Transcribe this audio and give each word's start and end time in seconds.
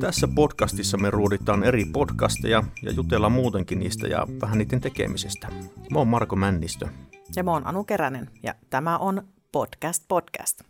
Tässä 0.00 0.28
podcastissa 0.28 0.96
me 0.96 1.10
ruuditaan 1.10 1.64
eri 1.64 1.84
podcasteja 1.84 2.62
ja 2.82 2.92
jutellaan 2.92 3.32
muutenkin 3.32 3.78
niistä 3.78 4.06
ja 4.06 4.26
vähän 4.40 4.58
niiden 4.58 4.80
tekemisestä. 4.80 5.48
Mä 5.92 5.98
oon 5.98 6.08
Marko 6.08 6.36
Männistö. 6.36 6.88
Ja 7.36 7.44
mä 7.44 7.52
oon 7.52 7.66
Anu 7.66 7.84
Keränen 7.84 8.30
ja 8.42 8.54
tämä 8.70 8.98
on 8.98 9.22
Podcast 9.52 10.04
Podcast. 10.08 10.60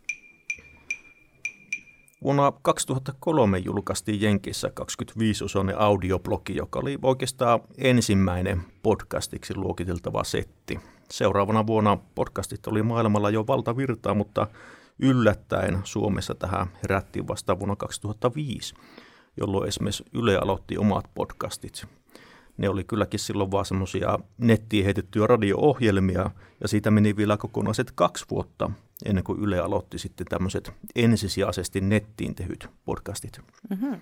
Vuonna 2.24 2.52
2003 2.62 3.58
julkaistiin 3.58 4.20
Jenkissä 4.20 4.70
25-osainen 4.80 5.78
audioblogi, 5.78 6.56
joka 6.56 6.78
oli 6.78 6.98
oikeastaan 7.02 7.60
ensimmäinen 7.78 8.62
podcastiksi 8.82 9.56
luokiteltava 9.56 10.24
setti. 10.24 10.80
Seuraavana 11.10 11.66
vuonna 11.66 11.98
podcastit 12.14 12.66
oli 12.66 12.82
maailmalla 12.82 13.30
jo 13.30 13.46
valtavirtaa, 13.46 14.14
mutta 14.14 14.46
yllättäen 14.98 15.80
Suomessa 15.84 16.34
tähän 16.34 16.66
herättiin 16.82 17.28
vasta 17.28 17.58
vuonna 17.58 17.76
2005, 17.76 18.74
jolloin 19.36 19.68
esimerkiksi 19.68 20.04
Yle 20.14 20.36
aloitti 20.36 20.78
omat 20.78 21.04
podcastit. 21.14 21.86
Ne 22.56 22.68
oli 22.68 22.84
kylläkin 22.84 23.20
silloin 23.20 23.50
vaan 23.50 23.64
semmoisia 23.64 24.18
nettiin 24.38 24.84
heitettyjä 24.84 25.26
radio-ohjelmia, 25.26 26.30
ja 26.60 26.68
siitä 26.68 26.90
meni 26.90 27.16
vielä 27.16 27.36
kokonaiset 27.36 27.92
kaksi 27.94 28.24
vuotta 28.30 28.70
ennen 29.04 29.24
kuin 29.24 29.40
Yle 29.40 29.58
aloitti 29.58 29.98
sitten 29.98 30.26
tämmöiset 30.26 30.72
ensisijaisesti 30.94 31.80
nettiin 31.80 32.34
tehyt 32.34 32.68
podcastit. 32.84 33.40
Mm-hmm. 33.70 34.00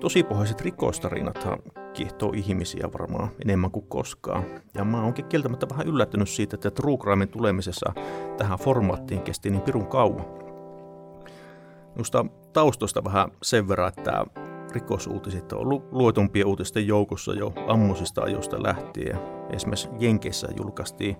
Tosipohjaiset 0.00 0.60
rikostarinathan 0.60 1.58
kiehtoo 1.94 2.32
ihmisiä 2.36 2.88
varmaan 2.98 3.28
enemmän 3.44 3.70
kuin 3.70 3.86
koskaan. 3.88 4.44
Ja 4.74 4.84
mä 4.84 5.02
oonkin 5.02 5.24
kieltämättä 5.24 5.68
vähän 5.70 5.86
yllättynyt 5.86 6.28
siitä, 6.28 6.56
että 6.56 6.70
True 6.70 6.96
Crimein 6.96 7.28
tulemisessa 7.28 7.92
tähän 8.36 8.58
formaattiin 8.58 9.22
kesti 9.22 9.50
niin 9.50 9.62
pirun 9.62 9.86
kauan. 9.86 10.24
Minusta 11.94 12.26
taustoista 12.52 13.04
vähän 13.04 13.28
sen 13.42 13.68
verran, 13.68 13.92
että 13.96 14.24
rikosuutiset 14.72 15.52
on 15.52 15.58
ollut 15.58 15.92
luetumpien 15.92 16.46
uutisten 16.46 16.86
joukossa 16.86 17.32
jo 17.32 17.52
ammusista 17.66 18.22
ajoista 18.22 18.62
lähtien. 18.62 19.18
Esimerkiksi 19.50 19.88
Jenkeissä 19.98 20.48
julkaistiin 20.56 21.16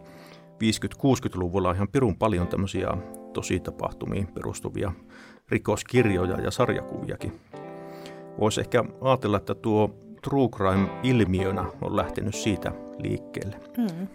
50-60-luvulla 0.64 1.72
ihan 1.72 1.88
pirun 1.88 2.16
paljon 2.16 2.48
tämmöisiä 2.48 2.88
tositapahtumiin 3.32 4.26
perustuvia 4.26 4.92
rikoskirjoja 5.48 6.40
ja 6.40 6.50
sarjakuviakin. 6.50 7.40
Voisi 8.40 8.60
ehkä 8.60 8.84
ajatella, 9.00 9.36
että 9.36 9.54
tuo 9.54 9.98
true 10.22 10.48
crime-ilmiönä 10.48 11.64
on 11.82 11.96
lähtenyt 11.96 12.34
siitä 12.34 12.72
liikkeelle. 12.98 13.60
Mm. 13.76 14.06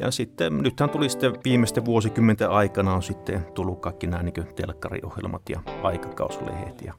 Ja 0.00 0.10
sitten, 0.10 0.58
nythän 0.58 0.90
tuli 0.90 1.08
sitten 1.08 1.32
viimeisten 1.44 1.84
vuosikymmenten 1.84 2.50
aikana 2.50 2.94
on 2.94 3.02
sitten 3.02 3.46
tullut 3.54 3.80
kaikki 3.80 4.06
nämä 4.06 4.22
niin 4.22 4.34
telkkariohjelmat 4.56 5.42
ja 5.48 5.60
aikakauslehdet. 5.82 6.82
Ja 6.82 6.94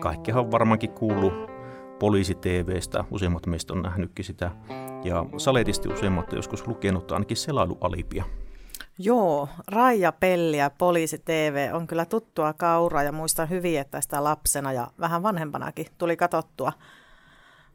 kaikkihan 0.00 0.44
on 0.44 0.50
varmaankin 0.50 0.90
kuullut 0.90 1.32
poliisi-TVstä, 2.00 3.04
useimmat 3.10 3.46
meistä 3.46 3.72
on 3.72 3.82
nähnytkin 3.82 4.24
sitä 4.24 4.50
ja 5.04 5.24
saletisti 5.36 5.88
useimmat 5.88 6.32
joskus 6.32 6.66
lukenut 6.66 7.12
ainakin 7.12 7.36
selailualipia. 7.36 8.24
Joo, 8.98 9.48
Raija 9.66 10.12
Pelli 10.12 10.58
ja 10.58 10.70
Poliisi 10.70 11.18
TV 11.18 11.70
on 11.72 11.86
kyllä 11.86 12.04
tuttua 12.04 12.52
kauraa 12.52 13.02
ja 13.02 13.12
muistan 13.12 13.50
hyvin, 13.50 13.80
että 13.80 14.00
sitä 14.00 14.24
lapsena 14.24 14.72
ja 14.72 14.90
vähän 15.00 15.22
vanhempanakin 15.22 15.86
tuli 15.98 16.16
katottua. 16.16 16.72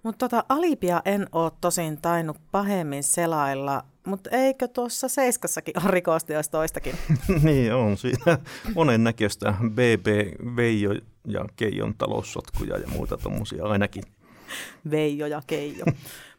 Mutta 0.03 0.29
tota, 0.29 0.43
Alipia 0.49 1.01
en 1.05 1.27
ole 1.31 1.51
tosin 1.61 2.01
tainnut 2.01 2.37
pahemmin 2.51 3.03
selailla, 3.03 3.83
mutta 4.05 4.29
eikö 4.29 4.67
tuossa 4.67 5.09
Seiskassakin 5.09 5.83
ole 5.83 5.91
rikosteos 5.91 6.49
toistakin? 6.49 6.95
niin 7.43 7.73
on 7.73 7.97
siinä 7.97 8.37
monen 8.75 9.03
näköistä 9.03 9.53
BB, 9.69 10.07
Veijo 10.55 10.91
ja 11.27 11.45
Keijon 11.55 11.95
taloussotkuja 11.97 12.77
ja 12.77 12.87
muuta 12.87 13.17
tuommoisia 13.17 13.65
ainakin. 13.65 14.03
Veijo 14.91 15.27
ja 15.27 15.41
Keijo. 15.47 15.85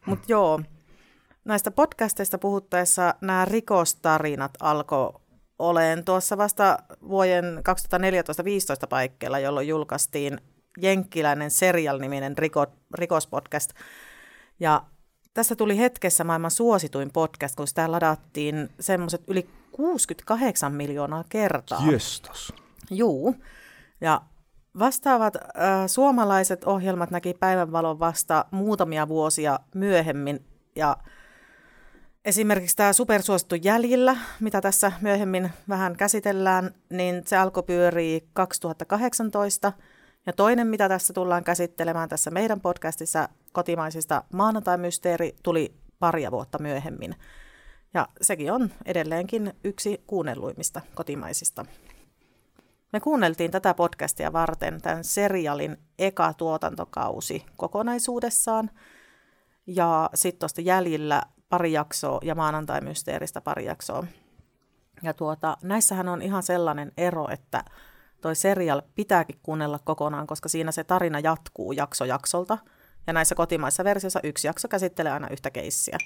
Mutta 0.05 0.25
joo, 0.27 0.61
näistä 1.45 1.71
podcasteista 1.71 2.37
puhuttaessa 2.37 3.13
nämä 3.21 3.45
rikostarinat 3.45 4.51
alkoi 4.61 5.13
olen 5.59 6.05
tuossa 6.05 6.37
vasta 6.37 6.77
vuoden 7.09 7.61
2014-2015 8.83 8.87
paikkeilla, 8.89 9.39
jolloin 9.39 9.67
julkaistiin 9.67 10.41
jenkkiläinen 10.81 11.51
Serial-niminen 11.51 12.37
riko, 12.37 12.65
rikospodcast. 12.93 13.71
Ja 14.59 14.83
tässä 15.33 15.55
tuli 15.55 15.77
hetkessä 15.77 16.23
maailman 16.23 16.51
suosituin 16.51 17.11
podcast, 17.11 17.55
kun 17.55 17.67
sitä 17.67 17.91
ladattiin 17.91 18.69
semmoiset 18.79 19.21
yli 19.27 19.49
68 19.71 20.73
miljoonaa 20.73 21.23
kertaa. 21.29 21.83
Jestas. 21.91 22.53
Juu. 22.91 23.35
Ja 24.01 24.21
vastaavat 24.79 25.35
äh, 25.35 25.43
suomalaiset 25.87 26.63
ohjelmat 26.63 27.11
näki 27.11 27.33
päivänvalon 27.33 27.99
vasta 27.99 28.45
muutamia 28.51 29.07
vuosia 29.07 29.59
myöhemmin. 29.75 30.45
Ja 30.75 30.97
Esimerkiksi 32.27 32.75
tämä 32.75 32.93
supersuosittu 32.93 33.55
Jäljillä, 33.55 34.17
mitä 34.39 34.61
tässä 34.61 34.91
myöhemmin 35.01 35.51
vähän 35.69 35.95
käsitellään, 35.95 36.75
niin 36.89 37.21
se 37.25 37.37
alkoi 37.37 37.63
pyörii 37.63 38.29
2018. 38.33 39.73
Ja 40.25 40.33
toinen, 40.33 40.67
mitä 40.67 40.89
tässä 40.89 41.13
tullaan 41.13 41.43
käsittelemään 41.43 42.09
tässä 42.09 42.31
meidän 42.31 42.61
podcastissa 42.61 43.29
kotimaisista 43.53 44.23
maanantai-mysteeri, 44.33 45.35
tuli 45.43 45.73
paria 45.99 46.31
vuotta 46.31 46.59
myöhemmin. 46.59 47.15
Ja 47.93 48.07
sekin 48.21 48.51
on 48.51 48.71
edelleenkin 48.85 49.53
yksi 49.63 50.03
kuunnelluimmista 50.07 50.81
kotimaisista. 50.95 51.65
Me 52.93 52.99
kuunneltiin 52.99 53.51
tätä 53.51 53.73
podcastia 53.73 54.33
varten 54.33 54.81
tämän 54.81 55.03
serialin 55.03 55.77
eka 55.99 56.33
tuotantokausi 56.33 57.45
kokonaisuudessaan. 57.57 58.69
Ja 59.67 60.09
sitten 60.13 60.39
tuosta 60.39 60.61
jäljillä 60.61 61.23
pari 61.49 61.71
jaksoa 61.71 62.19
ja 62.23 62.35
maanantai-mysteeristä 62.35 63.41
pari 63.41 63.65
jaksoa. 63.65 64.07
Ja 65.03 65.13
tuota, 65.13 65.57
näissähän 65.63 66.09
on 66.09 66.21
ihan 66.21 66.43
sellainen 66.43 66.91
ero, 66.97 67.27
että 67.31 67.63
toi 68.21 68.35
serial 68.35 68.81
pitääkin 68.95 69.39
kuunnella 69.43 69.79
kokonaan, 69.83 70.27
koska 70.27 70.49
siinä 70.49 70.71
se 70.71 70.83
tarina 70.83 71.19
jatkuu 71.19 71.71
jakso 71.71 72.05
jaksolta. 72.05 72.57
Ja 73.07 73.13
näissä 73.13 73.35
kotimaissa 73.35 73.83
versioissa 73.83 74.19
yksi 74.23 74.47
jakso 74.47 74.67
käsittelee 74.67 75.11
aina 75.11 75.27
yhtä 75.31 75.51
keissiä. 75.51 75.97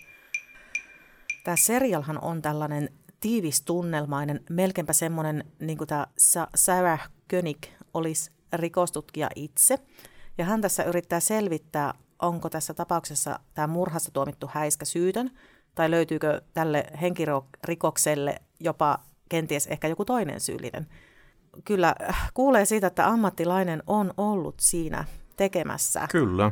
Tämä 1.44 1.56
serialhan 1.56 2.24
on 2.24 2.42
tällainen 2.42 2.90
tiivis 3.22 3.62
tunnelmainen, 3.62 4.40
melkeinpä 4.50 4.94
semmoinen, 4.94 5.44
niin 5.60 5.78
kuin 5.78 5.88
tämä 5.88 6.08
Sarah 6.56 7.10
König 7.28 7.64
olisi 7.94 8.32
rikostutkija 8.54 9.30
itse. 9.36 9.78
Ja 10.38 10.46
hän 10.46 10.62
tässä 10.62 10.84
yrittää 10.84 11.20
selvittää 11.20 11.94
onko 12.22 12.50
tässä 12.50 12.74
tapauksessa 12.74 13.40
tämä 13.54 13.68
murhassa 13.68 14.12
tuomittu 14.12 14.50
häiskä 14.54 14.86
syytön, 14.86 15.32
tai 15.76 15.92
löytyykö 15.92 16.42
tälle 16.54 16.86
henkirikokselle 17.02 18.42
jopa 18.60 19.00
kenties 19.30 19.68
ehkä 19.68 19.88
joku 19.88 20.06
toinen 20.06 20.40
syyllinen. 20.40 20.88
Kyllä 21.66 21.96
äh, 22.10 22.32
kuulee 22.34 22.66
siitä, 22.66 22.88
että 22.88 23.08
ammattilainen 23.08 23.84
on 23.88 24.14
ollut 24.18 24.56
siinä 24.60 25.06
tekemässä. 25.38 26.08
Kyllä. 26.12 26.52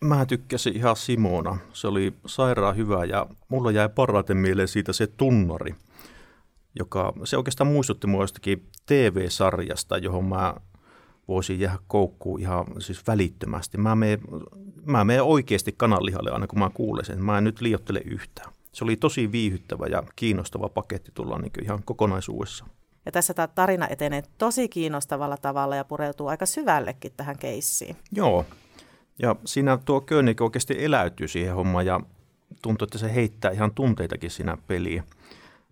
Mä 0.00 0.26
tykkäsin 0.26 0.76
ihan 0.76 0.96
Simona. 0.96 1.58
Se 1.72 1.88
oli 1.88 2.14
sairaan 2.26 2.76
hyvä 2.76 3.04
ja 3.04 3.26
mulla 3.48 3.70
jäi 3.70 3.88
parhaiten 3.88 4.36
mieleen 4.36 4.68
siitä 4.68 4.92
se 4.92 5.06
tunnari, 5.06 5.74
joka 6.78 7.12
se 7.24 7.36
oikeastaan 7.36 7.68
muistutti 7.68 8.06
mua 8.06 8.22
jostakin 8.22 8.68
TV-sarjasta, 8.86 9.98
johon 9.98 10.24
mä 10.24 10.54
voisin 11.28 11.60
jäädä 11.60 11.78
koukkuun 11.86 12.40
ihan 12.40 12.66
siis 12.78 13.06
välittömästi. 13.06 13.78
Mä 13.78 13.94
menen, 13.94 14.20
mä 14.84 15.04
menen 15.04 15.22
oikeasti 15.22 15.74
kananlihalle 15.76 16.30
aina 16.30 16.46
kun 16.46 16.58
mä 16.58 16.70
kuulen 16.74 17.04
sen. 17.04 17.24
Mä 17.24 17.38
en 17.38 17.44
nyt 17.44 17.60
liiottele 17.60 18.00
yhtään. 18.04 18.52
Se 18.72 18.84
oli 18.84 18.96
tosi 18.96 19.32
viihyttävä 19.32 19.86
ja 19.86 20.02
kiinnostava 20.16 20.68
paketti 20.68 21.10
tulla 21.14 21.38
niin 21.38 21.64
ihan 21.64 21.82
kokonaisuudessa. 21.84 22.64
Ja 23.06 23.12
tässä 23.12 23.34
tämä 23.34 23.46
tarina 23.46 23.88
etenee 23.88 24.22
tosi 24.38 24.68
kiinnostavalla 24.68 25.36
tavalla 25.36 25.76
ja 25.76 25.84
pureutuu 25.84 26.26
aika 26.26 26.46
syvällekin 26.46 27.12
tähän 27.16 27.38
keissiin. 27.38 27.96
Joo. 28.12 28.44
Ja 29.18 29.36
siinä 29.44 29.78
tuo 29.84 30.00
König 30.00 30.40
oikeasti 30.40 30.84
eläytyy 30.84 31.28
siihen 31.28 31.54
hommaan 31.54 31.86
ja 31.86 32.00
tuntuu, 32.62 32.84
että 32.84 32.98
se 32.98 33.14
heittää 33.14 33.50
ihan 33.50 33.74
tunteitakin 33.74 34.30
siinä 34.30 34.58
peliin. 34.66 35.02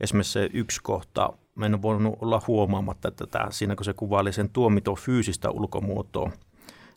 Esimerkiksi 0.00 0.32
se 0.32 0.50
yksi 0.52 0.80
kohta, 0.82 1.32
mä 1.54 1.66
en 1.66 1.82
voinut 1.82 2.18
olla 2.20 2.42
huomaamatta 2.46 3.10
tätä, 3.10 3.46
siinä 3.50 3.76
kun 3.76 3.84
se 3.84 3.92
kuvaili 3.92 4.32
sen 4.32 4.50
tuomito 4.50 4.94
fyysistä 4.94 5.50
ulkomuotoa, 5.50 6.30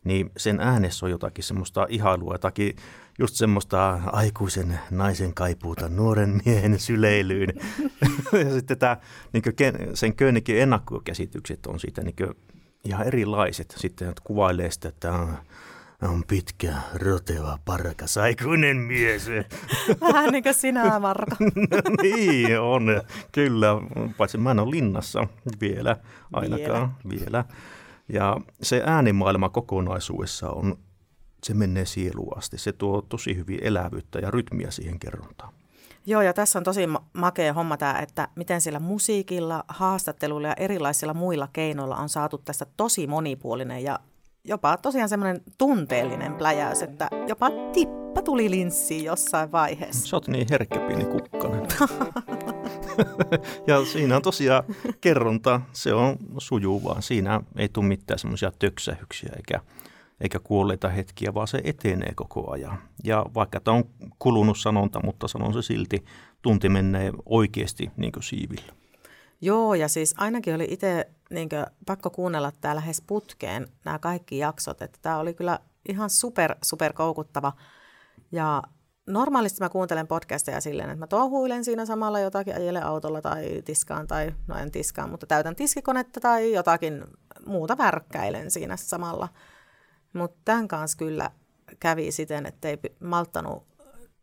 niin 0.03 0.31
sen 0.37 0.59
äänessä 0.59 1.05
on 1.05 1.11
jotakin 1.11 1.43
semmoista 1.43 1.87
ihailua, 1.89 2.33
jotakin 2.33 2.75
just 3.19 3.35
semmoista 3.35 4.01
aikuisen 4.05 4.79
naisen 4.91 5.33
kaipuuta 5.33 5.89
nuoren 5.89 6.41
miehen 6.45 6.79
syleilyyn. 6.79 7.53
ja 8.45 8.53
sitten 8.53 8.77
tämä, 8.77 8.97
niin 9.33 9.43
sen 9.93 10.15
Kööningin 10.15 10.61
ennakkokäsitykset 10.61 11.65
on 11.65 11.79
siitä 11.79 12.03
niin 12.03 12.15
ihan 12.83 13.07
erilaiset. 13.07 13.75
Sitten 13.77 14.13
kuvailee 14.23 14.71
sitä, 14.71 14.89
että 14.89 15.27
on 16.01 16.23
pitkä, 16.27 16.73
roteva, 16.93 17.59
parkas, 17.65 18.17
aikuinen 18.17 18.77
mies. 18.77 19.29
Vähän 20.13 20.31
niin 20.31 20.43
kuin 20.43 20.53
sinä, 20.53 20.99
Marko. 20.99 21.35
no 21.71 21.81
niin, 22.01 22.59
on. 22.59 23.01
Kyllä, 23.31 23.67
paitsi 24.17 24.37
mä 24.37 24.51
en 24.51 24.59
ole 24.59 24.71
linnassa 24.71 25.27
vielä 25.61 25.97
ainakaan 26.33 26.95
vielä. 27.09 27.19
vielä. 27.19 27.45
Ja 28.13 28.37
se 28.61 28.83
äänimaailma 28.85 29.49
kokonaisuudessa 29.49 30.49
on, 30.49 30.77
se 31.43 31.53
menee 31.53 31.85
sieluun 31.85 32.37
asti. 32.37 32.57
Se 32.57 32.71
tuo 32.71 33.01
tosi 33.01 33.35
hyvin 33.35 33.59
elävyyttä 33.61 34.19
ja 34.19 34.31
rytmiä 34.31 34.71
siihen 34.71 34.99
kerrontaan. 34.99 35.53
Joo, 36.05 36.21
ja 36.21 36.33
tässä 36.33 36.59
on 36.59 36.63
tosi 36.63 36.81
makea 37.13 37.53
homma 37.53 37.77
tämä, 37.77 37.99
että 37.99 38.27
miten 38.35 38.61
sillä 38.61 38.79
musiikilla, 38.79 39.63
haastatteluilla 39.67 40.47
ja 40.47 40.53
erilaisilla 40.57 41.13
muilla 41.13 41.47
keinoilla 41.53 41.97
on 41.97 42.09
saatu 42.09 42.37
tästä 42.37 42.65
tosi 42.77 43.07
monipuolinen 43.07 43.83
ja 43.83 43.99
jopa 44.47 44.77
tosiaan 44.77 45.09
semmoinen 45.09 45.41
tunteellinen 45.57 46.35
pläjäys, 46.35 46.81
että 46.81 47.09
jopa 47.27 47.49
tippa 47.73 48.21
tuli 48.21 48.49
linssiin 48.49 49.03
jossain 49.03 49.51
vaiheessa. 49.51 50.07
Sä 50.07 50.15
oot 50.15 50.27
niin 50.27 50.47
herkkä 50.49 50.79
pieni 50.79 51.05
kukkanen. 51.05 51.67
ja 53.67 53.85
siinä 53.85 54.15
on 54.15 54.21
tosiaan 54.21 54.63
kerronta, 55.01 55.61
se 55.71 55.93
on 55.93 56.17
sujuvaa. 56.37 57.01
Siinä 57.01 57.41
ei 57.57 57.69
tule 57.69 57.85
mitään 57.85 58.19
semmoisia 58.19 58.51
töksähyksiä 58.59 59.33
eikä, 59.37 59.59
eikä 60.21 60.39
kuolleita 60.39 60.89
hetkiä, 60.89 61.33
vaan 61.33 61.47
se 61.47 61.61
etenee 61.63 62.11
koko 62.15 62.51
ajan. 62.51 62.77
Ja 63.03 63.25
vaikka 63.35 63.59
tämä 63.59 63.77
on 63.77 63.83
kulunut 64.19 64.57
sanonta, 64.57 64.99
mutta 65.03 65.27
sanon 65.27 65.53
se 65.53 65.61
silti, 65.61 66.05
tunti 66.41 66.69
menee 66.69 67.11
oikeasti 67.25 67.91
niin 67.97 68.11
siivillä. 68.19 68.73
Joo, 69.41 69.73
ja 69.73 69.87
siis 69.87 70.15
ainakin 70.17 70.55
oli 70.55 70.67
itse 70.69 71.09
niin 71.29 71.49
pakko 71.85 72.09
kuunnella 72.09 72.51
tämä 72.61 72.75
lähes 72.75 73.03
putkeen 73.07 73.67
nämä 73.85 73.99
kaikki 73.99 74.37
jaksot, 74.37 74.81
että 74.81 74.99
tämä 75.01 75.17
oli 75.17 75.33
kyllä 75.33 75.59
ihan 75.89 76.09
super, 76.09 76.55
super 76.63 76.93
koukuttava. 76.93 77.53
Ja 78.31 78.63
normaalisti 79.07 79.59
mä 79.59 79.69
kuuntelen 79.69 80.07
podcasteja 80.07 80.61
silleen, 80.61 80.89
että 80.89 80.99
mä 80.99 81.07
touhuilen 81.07 81.63
siinä 81.63 81.85
samalla 81.85 82.19
jotakin, 82.19 82.55
ajelen 82.55 82.83
autolla 82.83 83.21
tai 83.21 83.61
tiskaan 83.65 84.07
tai, 84.07 84.33
no 84.47 84.57
en 84.57 84.71
tiskaan, 84.71 85.09
mutta 85.09 85.27
täytän 85.27 85.55
tiskikonetta 85.55 86.19
tai 86.19 86.53
jotakin 86.53 87.03
muuta 87.45 87.77
värkkäilen 87.77 88.51
siinä 88.51 88.77
samalla. 88.77 89.29
Mutta 90.13 90.37
tämän 90.45 90.67
kanssa 90.67 90.97
kyllä 90.97 91.31
kävi 91.79 92.11
siten, 92.11 92.45
että 92.45 92.69
ei 92.69 92.77
malttanut 92.99 93.63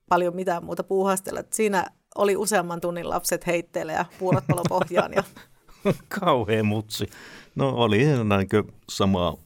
paljon 0.09 0.37
mitään 0.37 0.65
muuta 0.65 0.85
puuhastella. 0.85 1.43
Siinä 1.53 1.87
oli 2.15 2.37
useamman 2.37 2.81
tunnin 2.81 3.09
lapset 3.09 3.47
heitteille 3.47 3.93
ja 3.93 4.05
puurot 4.19 4.45
pohjaan. 4.69 5.13
Ja... 5.13 5.25
Kauhea 6.21 6.65
mutsi. 6.65 7.07
No 7.55 7.69
oli 7.69 8.05
näin 8.25 8.49
sama, 8.89 9.37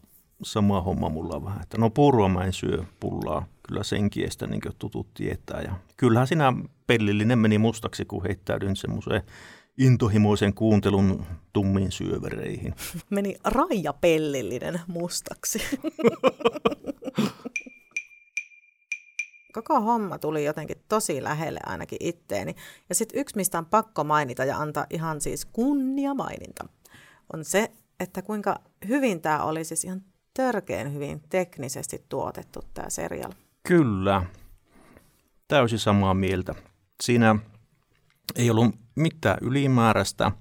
sama 0.42 0.80
homma 0.80 1.08
mulla 1.08 1.44
vähän. 1.44 1.62
Että 1.62 1.78
no 1.78 1.90
purua 1.90 2.28
mä 2.28 2.44
en 2.44 2.52
syö 2.52 2.84
pullaa. 3.00 3.46
Kyllä 3.68 3.82
sen 3.82 4.10
kiestä 4.10 4.46
niin 4.46 4.60
tutut 4.78 5.14
tietää. 5.14 5.60
Ja 5.60 5.72
kyllähän 5.96 6.26
siinä 6.26 6.52
pellillinen 6.86 7.38
meni 7.38 7.58
mustaksi, 7.58 8.04
kun 8.04 8.22
heittäydyin 8.22 8.76
semmoiseen 8.76 9.22
intohimoisen 9.78 10.54
kuuntelun 10.54 11.24
tummiin 11.52 11.92
syövereihin. 11.92 12.74
Meni 13.10 13.36
rajapellillinen 13.44 14.80
mustaksi. 14.86 15.62
koko 19.62 19.80
homma 19.80 20.18
tuli 20.18 20.44
jotenkin 20.44 20.82
tosi 20.88 21.22
lähelle 21.22 21.60
ainakin 21.66 21.98
itteeni. 22.00 22.54
Ja 22.88 22.94
sitten 22.94 23.20
yksi, 23.20 23.36
mistä 23.36 23.58
on 23.58 23.66
pakko 23.66 24.04
mainita 24.04 24.44
ja 24.44 24.58
antaa 24.58 24.86
ihan 24.90 25.20
siis 25.20 25.44
kunnia 25.44 26.14
maininta, 26.14 26.64
on 27.32 27.44
se, 27.44 27.72
että 28.00 28.22
kuinka 28.22 28.56
hyvin 28.88 29.20
tämä 29.20 29.42
oli 29.42 29.64
siis 29.64 29.84
ihan 29.84 30.02
törkeen 30.34 30.94
hyvin 30.94 31.22
teknisesti 31.28 32.04
tuotettu 32.08 32.60
tämä 32.74 32.90
serial. 32.90 33.32
Kyllä, 33.68 34.22
täysin 35.48 35.78
samaa 35.78 36.14
mieltä. 36.14 36.54
Siinä 37.02 37.36
ei 38.36 38.50
ollut 38.50 38.74
mitään 38.94 39.38
ylimääräistä, 39.40 40.32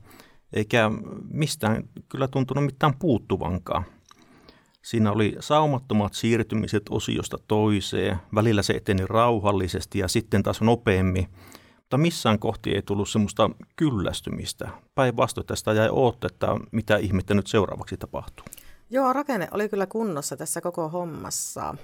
eikä 0.53 0.91
mistään 1.31 1.83
kyllä 2.09 2.27
tuntunut 2.27 2.65
mitään 2.65 2.93
puuttuvankaan. 2.99 3.85
Siinä 4.87 5.11
oli 5.11 5.35
saumattomat 5.39 6.13
siirtymiset 6.13 6.83
osiosta 6.89 7.37
toiseen, 7.47 8.17
välillä 8.35 8.61
se 8.61 8.73
eteni 8.73 9.03
rauhallisesti 9.05 9.99
ja 9.99 10.07
sitten 10.07 10.43
taas 10.43 10.61
nopeammin, 10.61 11.27
mutta 11.77 11.97
missään 11.97 12.39
kohti 12.39 12.75
ei 12.75 12.81
tullut 12.81 13.09
semmoista 13.09 13.49
kyllästymistä. 13.75 14.69
Päinvastoin 14.95 15.47
tästä 15.47 15.73
jäi 15.73 15.89
että 16.25 16.47
mitä 16.71 16.97
ihmettä 16.97 17.33
nyt 17.33 17.47
seuraavaksi 17.47 17.97
tapahtuu. 17.97 18.45
Joo, 18.89 19.13
rakenne 19.13 19.47
oli 19.51 19.69
kyllä 19.69 19.85
kunnossa 19.85 20.37
tässä 20.37 20.61
koko 20.61 20.89
hommassa. 20.89 21.75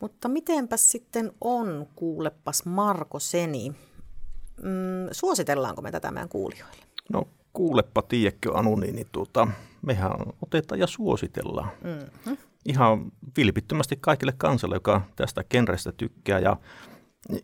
Mutta 0.00 0.28
mitenpäs 0.28 0.90
sitten 0.90 1.32
on, 1.40 1.86
kuulepas 1.94 2.64
Marko 2.64 3.18
Seni. 3.18 3.68
Mm, 4.62 5.08
suositellaanko 5.12 5.82
me 5.82 5.90
tätä 5.90 6.10
meidän 6.10 6.28
kuulijoille? 6.28 6.82
No 7.12 7.28
kuulepa, 7.52 8.02
tiedätkö 8.02 8.50
Anu, 8.54 8.76
niin, 8.76 8.94
niin 8.94 9.06
tuota, 9.12 9.48
mehän 9.82 10.10
otetaan 10.42 10.80
ja 10.80 10.86
suositellaan. 10.86 11.70
Mm-hmm. 11.84 12.36
Ihan 12.64 13.12
vilpittömästi 13.36 13.98
kaikille 14.00 14.34
kansalle, 14.36 14.76
joka 14.76 15.00
tästä 15.16 15.44
genrestä 15.44 15.92
tykkää. 15.92 16.38
Ja, 16.38 16.56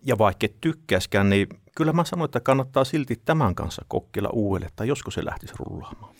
ja 0.04 0.18
vaikka 0.18 0.46
tykkäskään, 0.60 1.30
niin 1.30 1.48
kyllä 1.76 1.92
mä 1.92 2.04
sanoin, 2.04 2.28
että 2.28 2.40
kannattaa 2.40 2.84
silti 2.84 3.20
tämän 3.24 3.54
kanssa 3.54 3.84
kokeilla 3.88 4.30
uudelle, 4.32 4.68
tai 4.76 4.88
joskus 4.88 5.14
se 5.14 5.24
lähtisi 5.24 5.54
rullaamaan. 5.58 6.14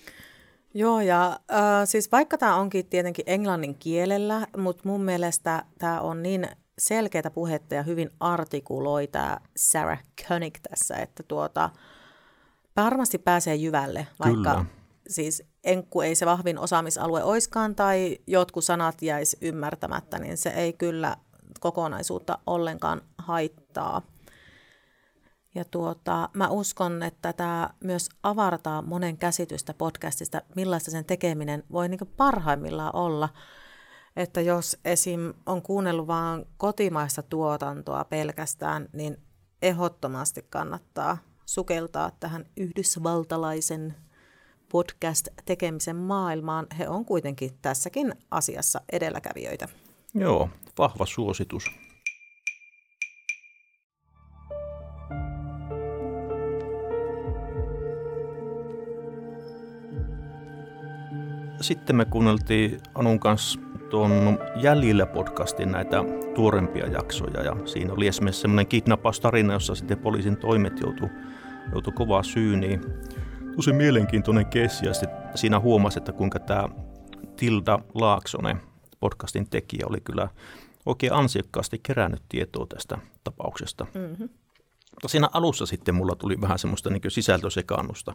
Joo, 0.74 1.00
ja 1.00 1.40
äh, 1.52 1.60
siis 1.84 2.12
vaikka 2.12 2.38
tämä 2.38 2.56
onkin 2.56 2.86
tietenkin 2.86 3.24
englannin 3.28 3.74
kielellä, 3.74 4.46
mutta 4.56 4.82
mun 4.88 5.02
mielestä 5.02 5.64
tämä 5.78 6.00
on 6.00 6.22
niin 6.22 6.48
selkeätä 6.78 7.30
puhetta 7.30 7.74
ja 7.74 7.82
hyvin 7.82 8.10
artikuloi 8.20 9.06
tämä 9.06 9.38
Sarah 9.56 10.02
Koenig 10.28 10.54
tässä, 10.70 10.96
että 10.96 11.22
tuota, 11.22 11.70
varmasti 12.76 13.18
pääsee 13.18 13.54
jyvälle, 13.54 14.06
vaikka 14.18 14.50
Kyllä. 14.50 14.64
siis 15.08 15.42
enkku 15.64 16.00
ei 16.00 16.14
se 16.14 16.26
vahvin 16.26 16.58
osaamisalue 16.58 17.24
oiskaan 17.24 17.74
tai 17.74 18.18
jotkut 18.26 18.64
sanat 18.64 19.02
jäisi 19.02 19.38
ymmärtämättä, 19.40 20.18
niin 20.18 20.36
se 20.36 20.50
ei 20.50 20.72
kyllä 20.72 21.16
kokonaisuutta 21.60 22.38
ollenkaan 22.46 23.02
haittaa. 23.18 24.02
Ja 25.54 25.64
tuota, 25.64 26.28
mä 26.32 26.48
uskon, 26.48 27.02
että 27.02 27.32
tämä 27.32 27.70
myös 27.84 28.08
avartaa 28.22 28.82
monen 28.82 29.16
käsitystä 29.16 29.74
podcastista, 29.74 30.42
millaista 30.56 30.90
sen 30.90 31.04
tekeminen 31.04 31.64
voi 31.72 31.88
niin 31.88 32.00
parhaimmillaan 32.16 32.96
olla. 32.96 33.28
Että 34.16 34.40
jos 34.40 34.78
esim. 34.84 35.34
on 35.46 35.62
kuunnellut 35.62 36.06
vain 36.06 36.44
kotimaista 36.56 37.22
tuotantoa 37.22 38.04
pelkästään, 38.04 38.88
niin 38.92 39.16
ehdottomasti 39.62 40.46
kannattaa 40.50 41.18
sukeltaa 41.46 42.10
tähän 42.20 42.44
yhdysvaltalaisen 42.56 43.94
podcast-tekemisen 44.72 45.96
maailmaan. 45.96 46.66
He 46.78 46.88
on 46.88 47.04
kuitenkin 47.04 47.50
tässäkin 47.62 48.14
asiassa 48.30 48.80
edelläkävijöitä. 48.92 49.68
Joo, 50.14 50.48
vahva 50.78 51.06
suositus. 51.06 51.64
Sitten 61.60 61.96
me 61.96 62.04
kuunneltiin 62.04 62.80
Anun 62.94 63.20
kanssa 63.20 63.60
tuon 63.90 64.38
Jäljillä 64.56 65.06
podcastin 65.06 65.72
näitä 65.72 66.04
tuorempia 66.34 66.86
jaksoja 66.86 67.42
ja 67.42 67.56
siinä 67.64 67.92
oli 67.92 68.06
esimerkiksi 68.06 68.40
semmoinen 68.40 68.66
kidnappaustarina, 68.66 69.52
jossa 69.52 69.74
sitten 69.74 69.98
poliisin 69.98 70.36
toimet 70.36 70.80
joutui 70.80 71.08
joutui 71.72 71.92
kovaa 71.92 72.22
syyniin. 72.22 72.80
Tosi 73.56 73.72
mielenkiintoinen 73.72 74.46
kessi 74.46 74.86
ja 74.86 74.92
siinä 75.34 75.60
huomasi, 75.60 75.98
että 75.98 76.12
kuinka 76.12 76.38
tämä 76.38 76.68
Tilda 77.36 77.78
Laaksonen, 77.94 78.60
podcastin 79.00 79.50
tekijä, 79.50 79.86
oli 79.88 80.00
kyllä 80.00 80.28
oikein 80.86 81.12
ansiokkaasti 81.12 81.80
kerännyt 81.82 82.22
tietoa 82.28 82.66
tästä 82.66 82.98
tapauksesta. 83.24 83.86
Mm-hmm. 83.94 84.28
Mutta 84.90 85.08
siinä 85.08 85.28
alussa 85.32 85.66
sitten 85.66 85.94
mulla 85.94 86.14
tuli 86.14 86.40
vähän 86.40 86.58
semmoista 86.58 86.90
niin 86.90 87.02
sisältösekaannusta. 87.08 88.14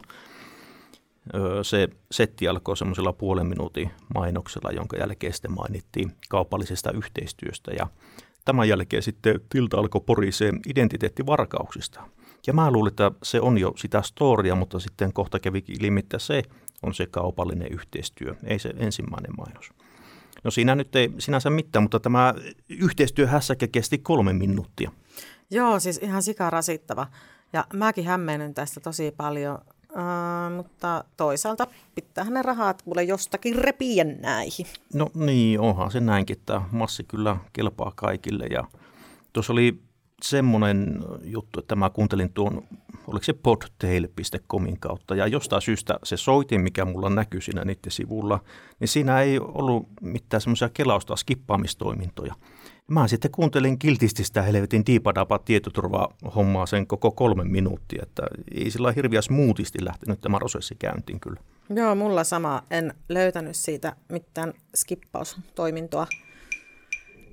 Se 1.62 1.88
setti 2.10 2.48
alkoi 2.48 2.76
semmoisella 2.76 3.12
puolen 3.12 3.46
minuutin 3.46 3.90
mainoksella, 4.14 4.70
jonka 4.70 4.96
jälkeen 4.96 5.32
sitten 5.32 5.52
mainittiin 5.52 6.12
kaupallisesta 6.28 6.92
yhteistyöstä. 6.92 7.70
Ja 7.70 7.86
tämän 8.44 8.68
jälkeen 8.68 9.02
sitten 9.02 9.40
Tilta 9.48 9.78
alkoi 9.78 10.00
porisee 10.06 10.52
identiteettivarkauksista. 10.68 12.00
Ja 12.46 12.52
mä 12.52 12.70
luulin, 12.70 12.90
että 12.90 13.12
se 13.22 13.40
on 13.40 13.58
jo 13.58 13.72
sitä 13.76 14.02
storia, 14.02 14.54
mutta 14.54 14.78
sitten 14.78 15.12
kohta 15.12 15.38
kävi 15.40 15.64
ilmi, 15.80 16.00
että 16.00 16.18
se 16.18 16.42
on 16.82 16.94
se 16.94 17.06
kaupallinen 17.06 17.72
yhteistyö, 17.72 18.34
ei 18.44 18.58
se 18.58 18.74
ensimmäinen 18.76 19.32
mainos. 19.36 19.70
No 20.44 20.50
siinä 20.50 20.74
nyt 20.74 20.96
ei 20.96 21.10
sinänsä 21.18 21.50
mitään, 21.50 21.82
mutta 21.82 22.00
tämä 22.00 22.34
yhteistyöhässäkä 22.68 23.66
kesti 23.66 23.98
kolme 23.98 24.32
minuuttia. 24.32 24.90
Joo, 25.50 25.80
siis 25.80 25.98
ihan 25.98 26.22
sikarasittava. 26.22 27.06
Ja 27.52 27.64
mäkin 27.74 28.04
hämmennyn 28.04 28.54
tästä 28.54 28.80
tosi 28.80 29.14
paljon. 29.16 29.58
Uh, 29.90 30.56
mutta 30.56 31.04
toisaalta 31.16 31.66
pitäähän 31.94 32.34
ne 32.34 32.42
rahat 32.42 32.82
kuule 32.82 33.02
jostakin 33.02 33.54
repiä 33.54 34.04
näihin. 34.04 34.66
No 34.94 35.10
niin, 35.14 35.60
onhan 35.60 35.90
se 35.90 36.00
näinkin, 36.00 36.38
että 36.38 36.62
massi 36.72 37.04
kyllä 37.04 37.36
kelpaa 37.52 37.92
kaikille. 37.96 38.46
Ja 38.46 38.64
tuossa 39.32 39.52
oli 39.52 39.82
semmoinen 40.22 41.04
juttu, 41.22 41.60
että 41.60 41.76
mä 41.76 41.90
kuuntelin 41.90 42.32
tuon, 42.32 42.62
oliko 43.06 43.24
se 43.24 43.32
podtail.comin 43.32 44.80
kautta, 44.80 45.14
ja 45.14 45.26
jostain 45.26 45.62
syystä 45.62 45.98
se 46.02 46.16
soitin, 46.16 46.60
mikä 46.60 46.84
mulla 46.84 47.10
näkyy 47.10 47.40
siinä 47.40 47.64
niiden 47.64 47.92
sivulla, 47.92 48.40
niin 48.80 48.88
siinä 48.88 49.20
ei 49.20 49.38
ollut 49.38 49.86
mitään 50.00 50.40
semmoisia 50.40 50.68
kelausta 50.68 51.16
skippaamistoimintoja. 51.16 52.34
Mä 52.90 53.08
sitten 53.08 53.30
kuuntelin 53.30 53.78
kiltisti 53.78 54.24
sitä 54.24 54.42
helvetin 54.42 54.86
diipadapa 54.86 55.38
tietoturva-hommaa 55.38 56.66
sen 56.66 56.86
koko 56.86 57.10
kolme 57.10 57.44
minuuttia, 57.44 58.02
että 58.02 58.22
ei 58.54 58.70
sillä 58.70 58.92
hirviä 58.92 59.22
smoothisti 59.22 59.84
lähtenyt 59.84 60.20
tämä 60.20 60.38
prosessi 60.38 60.74
käyntiin 60.74 61.20
kyllä. 61.20 61.40
Joo, 61.74 61.94
mulla 61.94 62.24
sama. 62.24 62.62
En 62.70 62.94
löytänyt 63.08 63.56
siitä 63.56 63.96
mitään 64.12 64.52
skippaustoimintoa. 64.76 66.06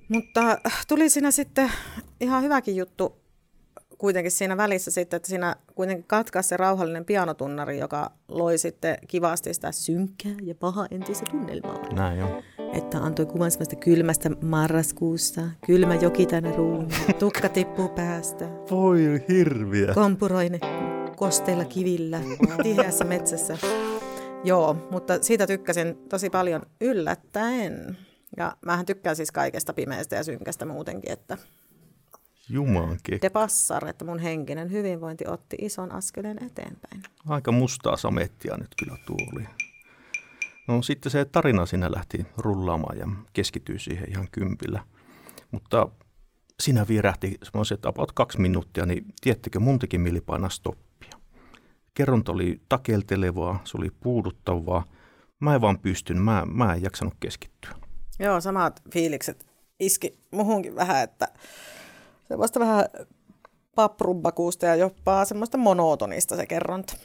Mutta 0.09 0.57
tuli 0.87 1.09
siinä 1.09 1.31
sitten 1.31 1.71
ihan 2.21 2.43
hyväkin 2.43 2.75
juttu 2.75 3.17
kuitenkin 3.97 4.31
siinä 4.31 4.57
välissä 4.57 4.91
sitten, 4.91 5.17
että 5.17 5.29
siinä 5.29 5.55
kuitenkin 5.75 6.05
katkaisi 6.07 6.49
se 6.49 6.57
rauhallinen 6.57 7.05
pianotunnari, 7.05 7.79
joka 7.79 8.11
loi 8.27 8.57
sitten 8.57 8.97
kivasti 9.07 9.53
sitä 9.53 9.71
synkkää 9.71 10.35
ja 10.43 10.55
paha 10.55 10.85
entistä 10.91 11.25
tunnelmaa. 11.31 11.93
Näin 11.93 12.19
jo. 12.19 12.43
Että 12.73 12.97
antoi 12.97 13.25
kuvan 13.25 13.51
semmoista 13.51 13.75
kylmästä 13.75 14.29
marraskuusta, 14.41 15.41
kylmä 15.65 15.95
joki 15.95 16.25
tänne 16.25 16.55
ruumiin, 16.55 17.13
tukka 17.19 17.49
tippuu 17.49 17.89
päästä. 17.89 18.49
Voi 18.71 19.25
hirviä. 19.29 19.93
Kompuroine 19.93 20.59
kosteilla 21.15 21.65
kivillä, 21.65 22.21
tiheässä 22.63 23.05
metsässä. 23.05 23.57
Joo, 24.43 24.87
mutta 24.91 25.13
siitä 25.21 25.47
tykkäsin 25.47 25.97
tosi 26.09 26.29
paljon 26.29 26.61
yllättäen. 26.81 27.97
Ja 28.37 28.57
mähän 28.65 28.85
tykkään 28.85 29.15
siis 29.15 29.31
kaikesta 29.31 29.73
pimeästä 29.73 30.15
ja 30.15 30.23
synkästä 30.23 30.65
muutenkin, 30.65 31.11
että 31.11 31.37
Jumalan 32.49 32.97
te 33.21 33.29
passar, 33.29 33.87
että 33.87 34.05
mun 34.05 34.19
henkinen 34.19 34.71
hyvinvointi 34.71 35.27
otti 35.27 35.55
ison 35.61 35.91
askeleen 35.91 36.43
eteenpäin. 36.43 37.03
Aika 37.27 37.51
mustaa 37.51 37.97
samettia 37.97 38.57
nyt 38.57 38.75
kyllä 38.79 38.97
tuo 39.05 39.17
oli. 39.33 39.47
No 40.67 40.81
sitten 40.81 41.11
se 41.11 41.25
tarina 41.25 41.65
siinä 41.65 41.91
lähti 41.91 42.25
rullaamaan 42.37 42.97
ja 42.97 43.07
keskityi 43.33 43.79
siihen 43.79 44.09
ihan 44.09 44.27
kympillä. 44.31 44.83
Mutta 45.51 45.89
siinä 46.59 46.85
vierähti 46.87 47.37
semmoiset 47.43 47.85
about 47.85 48.11
kaksi 48.11 48.39
minuuttia, 48.41 48.85
niin 48.85 49.05
tiettekö, 49.21 49.59
mun 49.59 49.79
teki 49.79 49.97
mieli 49.97 50.21
painaa 50.21 50.49
stoppia. 50.49 51.11
Kerronta 51.93 52.31
oli 52.31 52.61
takeltelevaa, 52.69 53.59
se 53.63 53.77
oli 53.77 53.89
puuduttavaa. 53.99 54.85
Mä 55.39 55.55
en 55.55 55.61
vaan 55.61 55.79
pystynyt, 55.79 56.23
mä, 56.23 56.43
mä 56.45 56.73
en 56.73 56.81
jaksanut 56.81 57.13
keskittyä. 57.19 57.71
Joo, 58.19 58.41
samat 58.41 58.81
fiilikset 58.93 59.45
iski 59.79 60.19
muhunkin 60.31 60.75
vähän, 60.75 61.03
että 61.03 61.27
se 62.27 62.37
vasta 62.37 62.59
vähän 62.59 62.85
paprumbakuusta 63.75 64.65
ja 64.65 64.75
jopa 64.75 65.25
semmoista 65.25 65.57
monotonista 65.57 66.35
se 66.35 66.45
kerronta. 66.45 66.97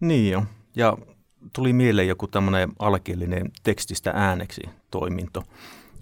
Niin 0.00 0.32
jo, 0.32 0.42
ja 0.76 0.98
tuli 1.52 1.72
mieleen 1.72 2.08
joku 2.08 2.26
tämmöinen 2.26 2.72
alkeellinen 2.78 3.50
tekstistä 3.62 4.12
ääneksi 4.14 4.62
toiminto. 4.90 5.42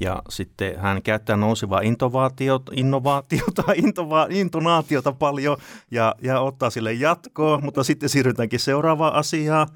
Ja 0.00 0.22
sitten 0.28 0.78
hän 0.78 1.02
käyttää 1.02 1.36
nousevaa 1.36 1.80
innovaatiota, 1.80 2.72
innovaatiota, 2.82 3.62
intova, 3.74 4.26
intonaatiota 4.30 5.12
paljon 5.12 5.56
ja, 5.90 6.14
ja 6.22 6.40
ottaa 6.40 6.70
sille 6.70 6.92
jatkoa, 6.92 7.60
mutta 7.60 7.84
sitten 7.84 8.08
siirrytäänkin 8.08 8.60
seuraavaan 8.60 9.14
asiaan. 9.14 9.68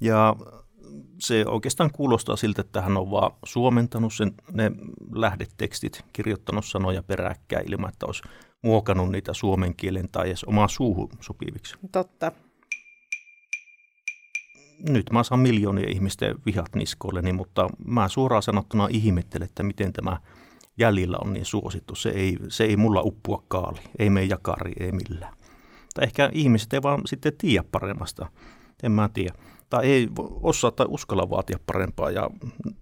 Ja 0.00 0.36
se 1.18 1.44
oikeastaan 1.46 1.90
kuulostaa 1.92 2.36
siltä, 2.36 2.60
että 2.60 2.82
hän 2.82 2.96
on 2.96 3.10
vaan 3.10 3.32
suomentanut 3.44 4.14
sen, 4.14 4.32
ne 4.52 4.72
lähdetekstit, 5.12 6.04
kirjoittanut 6.12 6.64
sanoja 6.64 7.02
peräkkäin 7.02 7.72
ilman, 7.72 7.88
että 7.88 8.06
olisi 8.06 8.22
muokannut 8.62 9.10
niitä 9.10 9.32
suomen 9.32 9.76
kielen 9.76 10.08
tai 10.12 10.26
edes 10.26 10.44
omaa 10.44 10.68
suuhun 10.68 11.08
sopiviksi. 11.20 11.76
Totta. 11.92 12.32
Nyt 14.88 15.10
mä 15.12 15.22
saan 15.22 15.40
miljoonia 15.40 15.88
ihmisten 15.88 16.34
vihat 16.46 16.74
niskoilleni, 16.74 17.32
mutta 17.32 17.68
mä 17.86 18.08
suoraan 18.08 18.42
sanottuna 18.42 18.88
ihmettelen, 18.90 19.48
että 19.48 19.62
miten 19.62 19.92
tämä 19.92 20.20
jäljellä 20.78 21.16
on 21.24 21.32
niin 21.32 21.46
suosittu. 21.46 21.94
Se 21.94 22.08
ei, 22.08 22.38
se 22.48 22.64
ei 22.64 22.76
mulla 22.76 23.02
uppua 23.02 23.42
kaali, 23.48 23.80
ei 23.98 24.10
mene 24.10 24.26
jakari, 24.26 24.72
ei 24.80 24.92
millään. 24.92 25.34
Tai 25.94 26.04
ehkä 26.04 26.30
ihmiset 26.32 26.72
ei 26.72 26.82
vaan 26.82 27.00
sitten 27.06 27.32
tiedä 27.38 27.64
paremmasta. 27.72 28.26
En 28.82 28.92
mä 28.92 29.08
tiedä 29.08 29.34
tai 29.70 29.86
ei 29.86 30.08
osaa 30.42 30.70
tai 30.70 30.86
uskalla 30.88 31.30
vaatia 31.30 31.58
parempaa. 31.66 32.10
Ja 32.10 32.30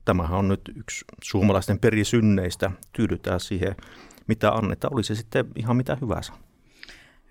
tämähän 0.05 0.39
on 0.39 0.49
nyt 0.49 0.61
yksi 0.77 1.05
suomalaisten 1.23 1.79
perisynneistä. 1.79 2.71
Tyydytään 2.93 3.41
siihen, 3.41 3.77
mitä 4.27 4.53
annetaan. 4.53 4.95
Oli 4.95 5.05
se 5.05 5.15
sitten 5.15 5.47
ihan 5.57 5.77
mitä 5.77 5.97
hyvänsä. 6.01 6.33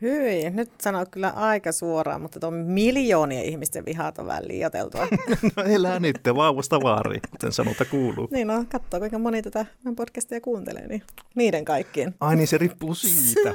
Hyi, 0.02 0.50
nyt 0.50 0.72
sanoo 0.82 1.06
kyllä 1.12 1.30
aika 1.30 1.72
suoraan, 1.72 2.22
mutta 2.22 2.40
tuon 2.40 2.54
miljoonien 2.54 3.46
ihmisten 3.46 3.86
vihat 3.86 4.18
on 4.18 4.26
vähän 4.28 4.48
liioteltua. 4.48 5.08
no 5.58 5.64
elää 5.64 6.00
nyt, 6.00 6.20
vauvasta 6.36 6.82
vaari, 6.82 7.20
kuten 7.32 7.52
sanota 7.52 7.86
kuuluu. 7.86 8.28
niin 8.32 8.48
no, 8.48 8.66
katsoo 8.70 9.00
kuinka 9.00 9.20
moni 9.20 9.42
tätä 9.42 9.66
podcastia 9.96 10.42
kuuntelee, 10.42 10.88
niin 10.88 11.04
niiden 11.36 11.66
kaikkien. 11.66 12.16
Ai 12.20 12.36
niin, 12.36 12.48
se 12.48 12.58
riippuu 12.58 12.96
siitä. 12.96 13.54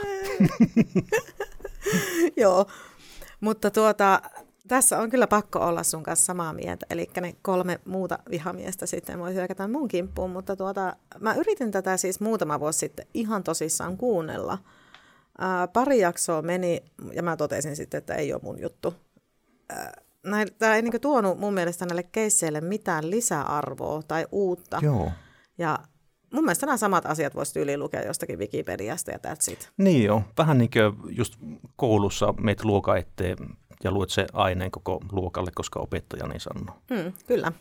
Joo, 2.42 2.66
mutta 3.40 3.70
tuota, 3.70 4.20
tässä 4.68 4.98
on 4.98 5.10
kyllä 5.10 5.26
pakko 5.26 5.58
olla 5.58 5.82
sun 5.82 6.02
kanssa 6.02 6.24
samaa 6.24 6.52
mieltä, 6.52 6.86
eli 6.90 7.10
ne 7.20 7.34
kolme 7.42 7.80
muuta 7.84 8.18
vihamiestä 8.30 8.86
sitten 8.86 9.18
voi 9.18 9.34
hyökätä 9.34 9.68
mun 9.68 9.88
kimppuun, 9.88 10.30
mutta 10.30 10.56
tuota, 10.56 10.96
mä 11.20 11.34
yritin 11.34 11.70
tätä 11.70 11.96
siis 11.96 12.20
muutama 12.20 12.60
vuosi 12.60 12.78
sitten 12.78 13.06
ihan 13.14 13.42
tosissaan 13.42 13.96
kuunnella. 13.96 14.58
Ää, 15.38 15.68
pari 15.68 15.98
jaksoa 15.98 16.42
meni 16.42 16.82
ja 17.12 17.22
mä 17.22 17.36
totesin 17.36 17.76
sitten, 17.76 17.98
että 17.98 18.14
ei 18.14 18.32
ole 18.32 18.40
mun 18.44 18.60
juttu. 18.60 18.94
Tämä 20.58 20.76
ei 20.76 20.82
niinku 20.82 20.98
tuonut 20.98 21.38
mun 21.38 21.54
mielestä 21.54 21.86
näille 21.86 22.02
keisseille 22.02 22.60
mitään 22.60 23.10
lisäarvoa 23.10 24.02
tai 24.02 24.26
uutta. 24.32 24.78
Joo. 24.82 25.10
Ja 25.58 25.78
mun 26.32 26.44
mielestä 26.44 26.66
nämä 26.66 26.76
samat 26.76 27.06
asiat 27.06 27.34
voisi 27.34 27.60
yli 27.60 27.78
lukea 27.78 28.02
jostakin 28.02 28.38
Wikipediasta 28.38 29.10
ja 29.10 29.18
that's 29.26 29.52
it. 29.52 29.70
Niin 29.76 30.04
joo, 30.04 30.22
vähän 30.38 30.58
niin 30.58 30.70
kuin 30.70 31.16
just 31.16 31.34
koulussa 31.76 32.34
meitä 32.40 32.62
luoka 32.64 32.96
eteen 32.96 33.38
ja 33.84 33.90
luet 33.90 34.10
se 34.10 34.26
aineen 34.32 34.70
koko 34.70 35.00
luokalle, 35.12 35.50
koska 35.54 35.80
opettaja 35.80 36.26
niin 36.26 36.40
sanoo. 36.40 36.76
Mm, 36.90 37.12
kyllä. 37.26 37.52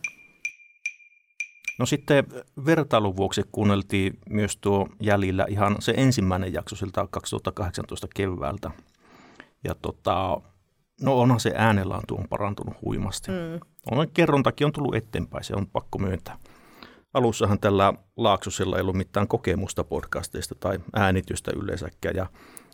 No 1.79 1.85
sitten 1.85 2.25
vertailun 2.65 3.15
vuoksi 3.15 3.41
kuunneltiin 3.51 4.19
myös 4.29 4.57
tuo 4.57 4.89
jäljillä 5.01 5.45
ihan 5.49 5.75
se 5.79 5.93
ensimmäinen 5.97 6.53
jakso 6.53 6.75
siltä 6.75 7.07
2018 7.11 8.07
keväältä. 8.15 8.71
Ja 9.63 9.75
tota, 9.81 10.41
no 11.01 11.19
onhan 11.19 11.39
se 11.39 11.53
äänenlaatu 11.55 12.15
on 12.15 12.27
parantunut 12.29 12.81
huimasti. 12.81 13.31
Mm. 13.31 13.59
On, 13.91 14.07
kerrontakin 14.13 14.65
on 14.65 14.73
tullut 14.73 14.95
eteenpäin, 14.95 15.43
se 15.43 15.55
on 15.55 15.67
pakko 15.67 15.99
myöntää. 15.99 16.37
Alussahan 17.13 17.59
tällä 17.59 17.93
Laaksosella 18.17 18.75
ei 18.75 18.81
ollut 18.81 18.95
mitään 18.95 19.27
kokemusta 19.27 19.83
podcasteista 19.83 20.55
tai 20.55 20.79
äänitystä 20.95 21.51
yleensäkään 21.55 22.15
ja 22.15 22.27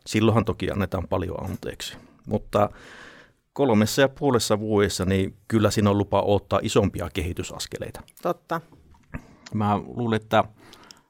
silloinhan 0.05 0.45
toki 0.45 0.71
annetaan 0.71 1.07
paljon 1.07 1.43
anteeksi. 1.45 1.97
Mutta 2.27 2.69
kolmessa 3.53 4.01
ja 4.01 4.09
puolessa 4.09 4.59
vuodessa, 4.59 5.05
niin 5.05 5.37
kyllä 5.47 5.71
siinä 5.71 5.89
on 5.89 5.97
lupa 5.97 6.21
ottaa 6.21 6.59
isompia 6.63 7.09
kehitysaskeleita. 7.13 8.01
Totta. 8.21 8.61
Mä 9.53 9.77
luulen, 9.77 10.21
että 10.21 10.43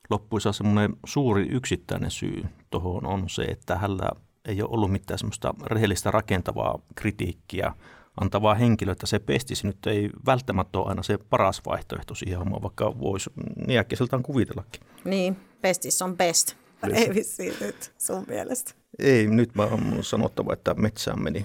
loppuisa 0.10 0.52
semmoinen 0.52 0.94
suuri 1.06 1.48
yksittäinen 1.50 2.12
syy 2.12 2.44
tuohon 2.70 3.06
on 3.06 3.30
se, 3.30 3.44
että 3.44 3.78
hänellä 3.78 4.10
ei 4.46 4.62
ole 4.62 4.70
ollut 4.72 4.92
mitään 4.92 5.18
semmoista 5.18 5.54
rehellistä 5.66 6.12
rakentavaa 6.12 6.80
kritiikkiä 6.96 7.74
antavaa 8.22 8.56
henkilöä, 8.56 8.92
että 8.92 9.08
se 9.08 9.20
pestisi 9.20 9.68
nyt 9.68 9.86
ei 9.88 10.10
välttämättä 10.26 10.80
ole 10.80 10.90
aina 10.90 11.04
se 11.04 11.18
paras 11.18 11.62
vaihtoehto 11.66 12.16
siihen 12.16 12.40
hommaan, 12.40 12.62
vaikka 12.62 13.00
voisi 13.00 13.30
niin 13.68 13.80
äkkiseltään 13.80 14.24
kuvitellakin. 14.24 14.82
Niin, 15.06 15.38
pestis 15.62 16.02
on 16.02 16.18
best. 16.18 16.56
Ei 16.94 17.16
vissiin 17.16 17.54
nyt 17.62 17.94
sun 17.98 18.26
mielestä. 18.28 18.74
Ei, 19.00 19.28
nyt 19.28 19.56
mä 19.56 19.64
oon 19.64 19.98
sanottava, 20.02 20.54
että 20.54 20.74
metsään 20.74 21.24
meni 21.24 21.44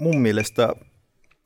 mun 0.00 0.20
mielestä 0.20 0.68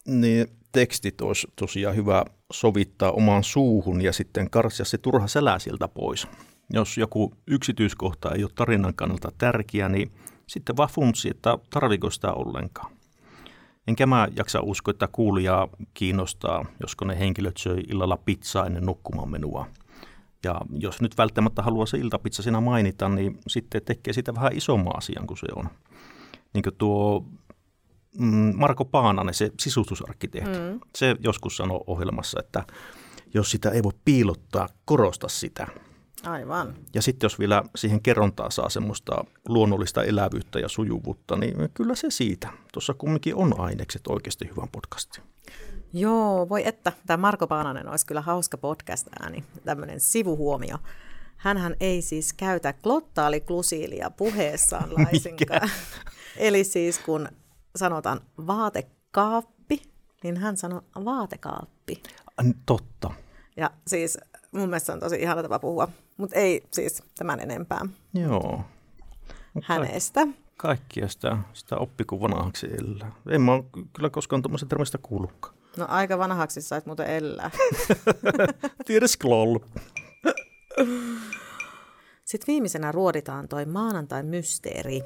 niin 0.06 0.46
tekstit 0.72 1.20
olisi 1.20 1.46
tosiaan 1.56 1.96
hyvä 1.96 2.24
sovittaa 2.52 3.10
omaan 3.10 3.44
suuhun 3.44 4.00
ja 4.00 4.12
sitten 4.12 4.50
karsia 4.50 4.84
se 4.84 4.98
turha 4.98 5.26
sälä 5.26 5.58
sieltä 5.58 5.88
pois. 5.88 6.28
Jos 6.70 6.98
joku 6.98 7.34
yksityiskohta 7.46 8.32
ei 8.32 8.42
ole 8.44 8.50
tarinan 8.54 8.94
kannalta 8.94 9.32
tärkeä, 9.38 9.88
niin 9.88 10.12
sitten 10.46 10.76
vaan 10.76 10.88
funtsi, 10.88 11.30
että 11.30 11.58
tarviko 11.70 12.10
sitä 12.10 12.32
ollenkaan. 12.32 12.92
Enkä 13.86 14.06
mä 14.06 14.28
jaksa 14.36 14.60
uskoa, 14.60 14.90
että 14.90 15.08
kuulijaa 15.12 15.68
kiinnostaa, 15.94 16.64
josko 16.80 17.04
ne 17.04 17.18
henkilöt 17.18 17.56
söi 17.56 17.80
illalla 17.88 18.16
pizzaa 18.16 18.66
ennen 18.66 18.86
nukkumaan 18.86 19.30
menua. 19.30 19.66
Ja 20.44 20.60
jos 20.78 21.00
nyt 21.00 21.18
välttämättä 21.18 21.62
haluaa 21.62 21.86
se 21.86 21.98
iltapizza 21.98 22.42
siinä 22.42 22.60
mainita, 22.60 23.08
niin 23.08 23.38
sitten 23.46 23.82
tekee 23.84 24.12
sitä 24.12 24.34
vähän 24.34 24.56
isomman 24.56 24.96
asian 24.96 25.26
kuin 25.26 25.38
se 25.38 25.46
on. 25.56 25.68
Niin 26.54 26.62
kuin 26.62 26.74
tuo 26.78 27.26
Marko 28.54 28.84
Paananen, 28.84 29.34
se 29.34 29.52
sisustusarkkitehti, 29.60 30.58
mm. 30.58 30.80
se 30.96 31.16
joskus 31.20 31.56
sanoi 31.56 31.80
ohjelmassa, 31.86 32.40
että 32.40 32.64
jos 33.34 33.50
sitä 33.50 33.70
ei 33.70 33.82
voi 33.82 33.92
piilottaa, 34.04 34.68
korosta 34.84 35.28
sitä. 35.28 35.66
Aivan. 36.24 36.74
Ja 36.94 37.02
sitten 37.02 37.24
jos 37.24 37.38
vielä 37.38 37.62
siihen 37.76 38.02
kerrontaan 38.02 38.52
saa 38.52 38.68
semmoista 38.68 39.24
luonnollista 39.48 40.04
elävyyttä 40.04 40.58
ja 40.58 40.68
sujuvuutta, 40.68 41.36
niin 41.36 41.56
kyllä 41.74 41.94
se 41.94 42.10
siitä. 42.10 42.48
Tuossa 42.72 42.94
kumminkin 42.94 43.34
on 43.34 43.60
ainekset 43.60 44.06
oikeasti 44.06 44.48
hyvän 44.50 44.68
podcastin. 44.72 45.24
Joo, 45.92 46.48
voi 46.48 46.62
että. 46.66 46.92
Tämä 47.06 47.16
Marko 47.16 47.46
Paananen 47.46 47.88
olisi 47.88 48.06
kyllä 48.06 48.20
hauska 48.20 48.58
podcast-ääni, 48.58 49.44
tämmöinen 49.64 50.00
sivuhuomio. 50.00 50.76
Hänhän 51.36 51.76
ei 51.80 52.02
siis 52.02 52.32
käytä 52.32 52.72
glottaaliklusiilia 52.72 54.10
puheessaan 54.10 54.94
laisinkaan. 55.04 55.70
Eli 56.36 56.64
siis 56.64 56.98
kun 56.98 57.28
sanotaan 57.76 58.20
vaatekaappi, 58.46 59.82
niin 60.22 60.36
hän 60.36 60.56
sanoo 60.56 60.82
vaatekaappi. 61.04 62.02
Totta. 62.66 63.10
Ja 63.56 63.70
siis 63.86 64.18
mun 64.52 64.68
mielestä 64.68 64.86
se 64.86 64.92
on 64.92 65.00
tosi 65.00 65.16
ihana 65.22 65.42
tapa 65.42 65.58
puhua, 65.58 65.88
mutta 66.16 66.36
ei 66.36 66.62
siis 66.72 67.02
tämän 67.18 67.40
enempää 67.40 67.80
Joo. 68.14 68.64
hänestä. 69.62 70.26
Kaikkia 70.56 71.08
sitä, 71.08 71.38
sitä 71.52 71.76
oppi 71.76 72.04
kuin 72.04 72.20
vanhaksi 72.20 72.66
elää. 72.66 73.12
En 73.28 73.40
mä 73.40 73.52
kyllä 73.92 74.10
koskaan 74.10 74.42
tuommoisen 74.42 74.68
termistä 74.68 74.98
kuullutkaan. 74.98 75.54
No 75.76 75.86
aika 75.88 76.18
vanhaksi 76.18 76.62
sait 76.62 76.86
muuten 76.86 77.06
elää. 77.06 77.50
Tiedäs 78.86 79.16
kloll. 79.16 79.58
Sitten 82.24 82.46
viimeisenä 82.46 82.92
ruoditaan 82.92 83.48
toi 83.48 83.64
maanantai-mysteeri. 83.64 85.02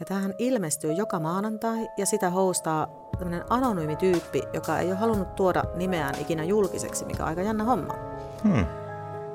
Ja 0.00 0.06
tähän 0.06 0.34
ilmestyy 0.38 0.92
joka 0.92 1.20
maanantai 1.20 1.88
ja 1.96 2.06
sitä 2.06 2.30
hostaa 2.30 3.08
tämmöinen 3.18 3.44
anonyymi 3.50 3.96
tyyppi, 3.96 4.42
joka 4.52 4.78
ei 4.78 4.86
ole 4.86 4.94
halunnut 4.94 5.34
tuoda 5.34 5.64
nimeään 5.74 6.20
ikinä 6.20 6.44
julkiseksi, 6.44 7.04
mikä 7.04 7.22
on 7.22 7.28
aika 7.28 7.42
jännä 7.42 7.64
homma. 7.64 7.94
Hmm. 8.44 8.66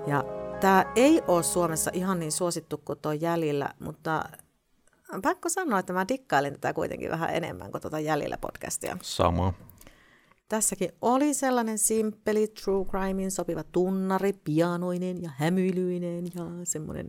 Ja 0.08 0.24
tämä 0.60 0.86
ei 0.96 1.22
ole 1.28 1.44
Suomessa 1.44 1.92
ihan 1.94 2.20
niin 2.20 2.32
suosittu 2.32 2.78
kuin 2.78 3.00
tuo 3.00 3.12
jäljillä, 3.12 3.70
mutta 3.80 4.24
on 5.14 5.22
pakko 5.22 5.50
sanoa, 5.50 5.80
että 5.80 5.94
mä 5.94 6.08
dikkailin 6.08 6.54
tätä 6.54 6.74
kuitenkin 6.74 7.12
vähän 7.12 7.36
enemmän 7.36 7.72
kuin 7.72 7.82
tuota 7.82 8.00
jäljellä 8.00 8.38
podcastia. 8.38 8.98
Sama. 9.02 9.54
Tässäkin 10.50 10.90
oli 11.02 11.34
sellainen 11.34 11.78
simppeli 11.78 12.48
true 12.48 12.86
crimein 12.86 13.32
sopiva 13.32 13.64
tunnari, 13.64 14.34
pianoinen 14.34 15.22
ja 15.22 15.32
hämyilyinen 15.38 16.26
ja 16.26 16.46
semmoinen 16.64 17.08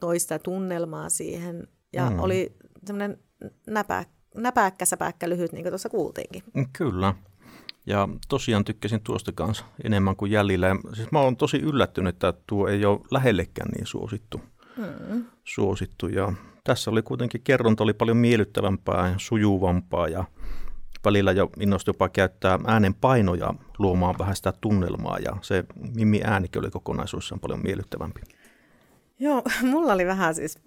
toista 0.00 0.38
tunnelmaa 0.38 1.08
siihen. 1.08 1.68
Ja 1.92 2.10
mm. 2.10 2.18
oli 2.18 2.56
semmoinen 2.84 3.18
näpä, 3.66 4.04
näpäkkä, 4.34 4.84
säpäkkä, 4.84 5.28
lyhyt, 5.28 5.52
niin 5.52 5.64
kuin 5.64 5.72
tuossa 5.72 5.88
kuultiinkin. 5.88 6.42
Kyllä. 6.72 7.14
Ja 7.86 8.08
tosiaan 8.28 8.64
tykkäsin 8.64 9.00
tuosta 9.00 9.32
kanssa 9.32 9.64
enemmän 9.84 10.16
kuin 10.16 10.30
jäljellä. 10.30 10.66
Ja 10.66 10.76
siis 10.92 11.12
mä 11.12 11.20
oon 11.20 11.36
tosi 11.36 11.56
yllättynyt, 11.56 12.14
että 12.14 12.34
tuo 12.46 12.68
ei 12.68 12.84
ole 12.84 13.00
lähellekään 13.10 13.70
niin 13.70 13.86
suosittu. 13.86 14.40
Mm. 14.76 15.24
suosittu. 15.44 16.08
Ja 16.08 16.32
tässä 16.64 16.90
oli 16.90 17.02
kuitenkin 17.02 17.40
kerronta 17.44 17.84
oli 17.84 17.92
paljon 17.92 18.16
miellyttävämpää 18.16 19.08
ja 19.08 19.14
sujuvampaa 19.18 20.08
ja 20.08 20.24
välillä 21.04 21.32
jo 21.32 21.50
innostui 21.60 21.90
jopa 21.90 22.08
käyttää 22.08 22.58
äänen 22.66 22.94
painoja 22.94 23.54
luomaan 23.78 24.14
vähän 24.18 24.36
sitä 24.36 24.52
tunnelmaa 24.60 25.18
ja 25.18 25.36
se 25.42 25.64
Mimmi 25.96 26.20
äänikin 26.24 26.62
oli 26.62 26.70
kokonaisuudessaan 26.70 27.40
paljon 27.40 27.62
miellyttävämpi. 27.62 28.20
Joo, 29.18 29.42
mulla 29.70 29.92
oli 29.92 30.06
vähän 30.06 30.34
siis, 30.34 30.58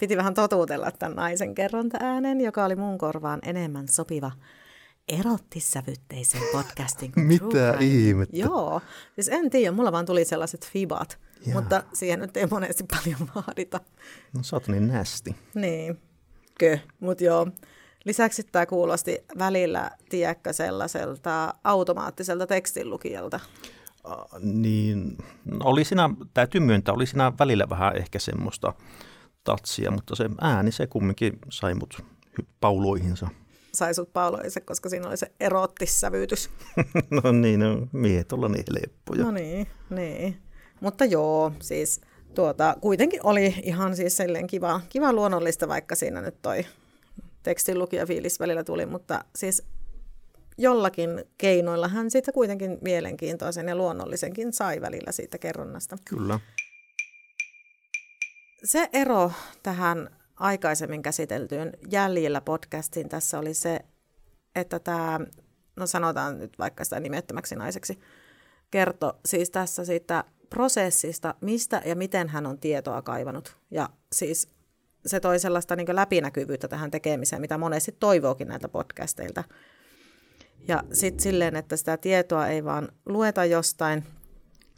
piti 0.00 0.16
vähän 0.16 0.34
totuutella 0.34 0.90
tämän 0.90 1.16
naisen 1.16 1.54
kerronta-äänen, 1.54 2.40
joka 2.40 2.64
oli 2.64 2.76
mun 2.76 2.98
korvaan 2.98 3.40
enemmän 3.42 3.88
sopiva 3.88 4.32
erottissävytteisen 5.08 6.40
podcastin 6.52 7.12
kuin 7.12 7.26
Mitä 7.26 7.76
ihmettä? 7.80 8.36
Joo, 8.36 8.80
siis 9.14 9.28
en 9.28 9.50
tiedä, 9.50 9.72
mulla 9.72 9.92
vaan 9.92 10.06
tuli 10.06 10.24
sellaiset 10.24 10.68
fibat, 10.72 11.18
Jaa. 11.46 11.60
mutta 11.60 11.82
siihen 11.92 12.20
nyt 12.20 12.36
ei 12.36 12.46
monesti 12.46 12.84
paljon 12.84 13.30
vaadita. 13.34 13.80
No 14.32 14.42
sä 14.42 14.56
oot 14.56 14.68
niin 14.68 14.88
nästi. 14.88 15.36
Niin, 15.54 15.98
kö, 16.58 16.78
mutta 17.00 17.24
joo. 17.24 17.46
Lisäksi 18.04 18.42
tämä 18.42 18.66
kuulosti 18.66 19.24
välillä, 19.38 19.90
tiedätkö, 20.08 20.52
sellaiselta 20.52 21.54
automaattiselta 21.64 22.46
tekstinlukijalta. 22.46 23.40
Uh, 24.04 24.40
niin, 24.40 25.16
oli 25.64 25.84
siinä, 25.84 26.10
täytyy 26.34 26.60
myöntää, 26.60 26.94
oli 26.94 27.06
siinä 27.06 27.32
välillä 27.38 27.68
vähän 27.68 27.96
ehkä 27.96 28.18
semmoista 28.18 28.72
tatsia, 29.46 29.90
mutta 29.90 30.16
se 30.16 30.30
ääni 30.40 30.72
se 30.72 30.86
kumminkin 30.86 31.38
sai 31.50 31.74
mut 31.74 32.02
pauloihinsa. 32.60 33.28
Sai 33.74 33.94
sut 33.94 34.12
pauloihinsa, 34.12 34.60
koska 34.60 34.88
siinä 34.88 35.08
oli 35.08 35.16
se 35.16 35.32
erottissävyytys. 35.40 36.50
no 37.22 37.32
niin, 37.32 37.60
no, 37.60 37.88
miehet 37.92 38.32
olla 38.32 38.48
niin 38.48 38.64
helppoja. 38.74 39.24
No 39.24 39.30
niin, 39.30 39.66
niin. 39.90 40.36
Mutta 40.80 41.04
joo, 41.04 41.52
siis 41.62 42.00
tuota, 42.34 42.76
kuitenkin 42.80 43.20
oli 43.22 43.54
ihan 43.62 43.96
siis 43.96 44.18
kiva, 44.46 44.80
kiva 44.88 45.12
luonnollista, 45.12 45.68
vaikka 45.68 45.94
siinä 45.94 46.20
nyt 46.20 46.42
toi 46.42 46.64
fiilis 48.06 48.40
välillä 48.40 48.64
tuli, 48.64 48.86
mutta 48.86 49.24
siis 49.36 49.62
jollakin 50.58 51.24
keinoilla 51.38 51.88
hän 51.88 52.10
siitä 52.10 52.32
kuitenkin 52.32 52.78
mielenkiintoisen 52.80 53.68
ja 53.68 53.76
luonnollisenkin 53.76 54.52
sai 54.52 54.80
välillä 54.80 55.12
siitä 55.12 55.38
kerronnasta. 55.38 55.96
Kyllä. 56.04 56.40
Se 58.64 58.88
ero 58.92 59.32
tähän 59.62 60.10
aikaisemmin 60.36 61.02
käsiteltyyn 61.02 61.72
Jäljillä 61.90 62.40
podcastiin 62.40 63.08
tässä 63.08 63.38
oli 63.38 63.54
se, 63.54 63.80
että 64.54 64.78
tämä, 64.78 65.20
no 65.76 65.86
sanotaan 65.86 66.38
nyt 66.38 66.58
vaikka 66.58 66.84
sitä 66.84 67.00
nimettömäksi 67.00 67.56
naiseksi, 67.56 67.98
kertoi 68.70 69.12
siis 69.24 69.50
tässä 69.50 69.84
siitä 69.84 70.24
prosessista, 70.50 71.34
mistä 71.40 71.82
ja 71.84 71.96
miten 71.96 72.28
hän 72.28 72.46
on 72.46 72.58
tietoa 72.58 73.02
kaivanut. 73.02 73.56
Ja 73.70 73.88
siis 74.12 74.48
se 75.06 75.20
toi 75.20 75.38
sellaista 75.38 75.76
niin 75.76 75.96
läpinäkyvyyttä 75.96 76.68
tähän 76.68 76.90
tekemiseen, 76.90 77.40
mitä 77.40 77.58
monesti 77.58 77.92
toivookin 77.92 78.48
näiltä 78.48 78.68
podcasteilta. 78.68 79.44
Ja 80.68 80.82
sitten 80.92 81.22
silleen, 81.22 81.56
että 81.56 81.76
sitä 81.76 81.96
tietoa 81.96 82.46
ei 82.46 82.64
vaan 82.64 82.88
lueta 83.06 83.44
jostain, 83.44 84.04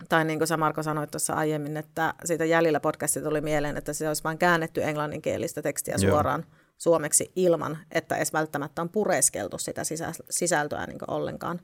tai 0.08 0.24
niin 0.24 0.38
kuin 0.38 0.48
sä 0.48 0.56
Marko 0.56 0.82
sanoit 0.82 1.10
tuossa 1.10 1.32
aiemmin, 1.32 1.76
että 1.76 2.14
siitä 2.24 2.44
jäljellä 2.44 2.80
podcastit 2.80 3.24
tuli 3.24 3.40
mieleen, 3.40 3.76
että 3.76 3.92
se 3.92 4.08
olisi 4.08 4.24
vain 4.24 4.38
käännetty 4.38 4.84
englanninkielistä 4.84 5.62
tekstiä 5.62 5.94
Joo. 5.98 6.10
suoraan 6.10 6.44
suomeksi 6.78 7.32
ilman, 7.36 7.78
että 7.92 8.16
edes 8.16 8.32
välttämättä 8.32 8.82
on 8.82 8.88
pureskeltu 8.88 9.58
sitä 9.58 9.82
sisältöä 10.30 10.86
niin 10.86 10.98
ollenkaan. 11.08 11.60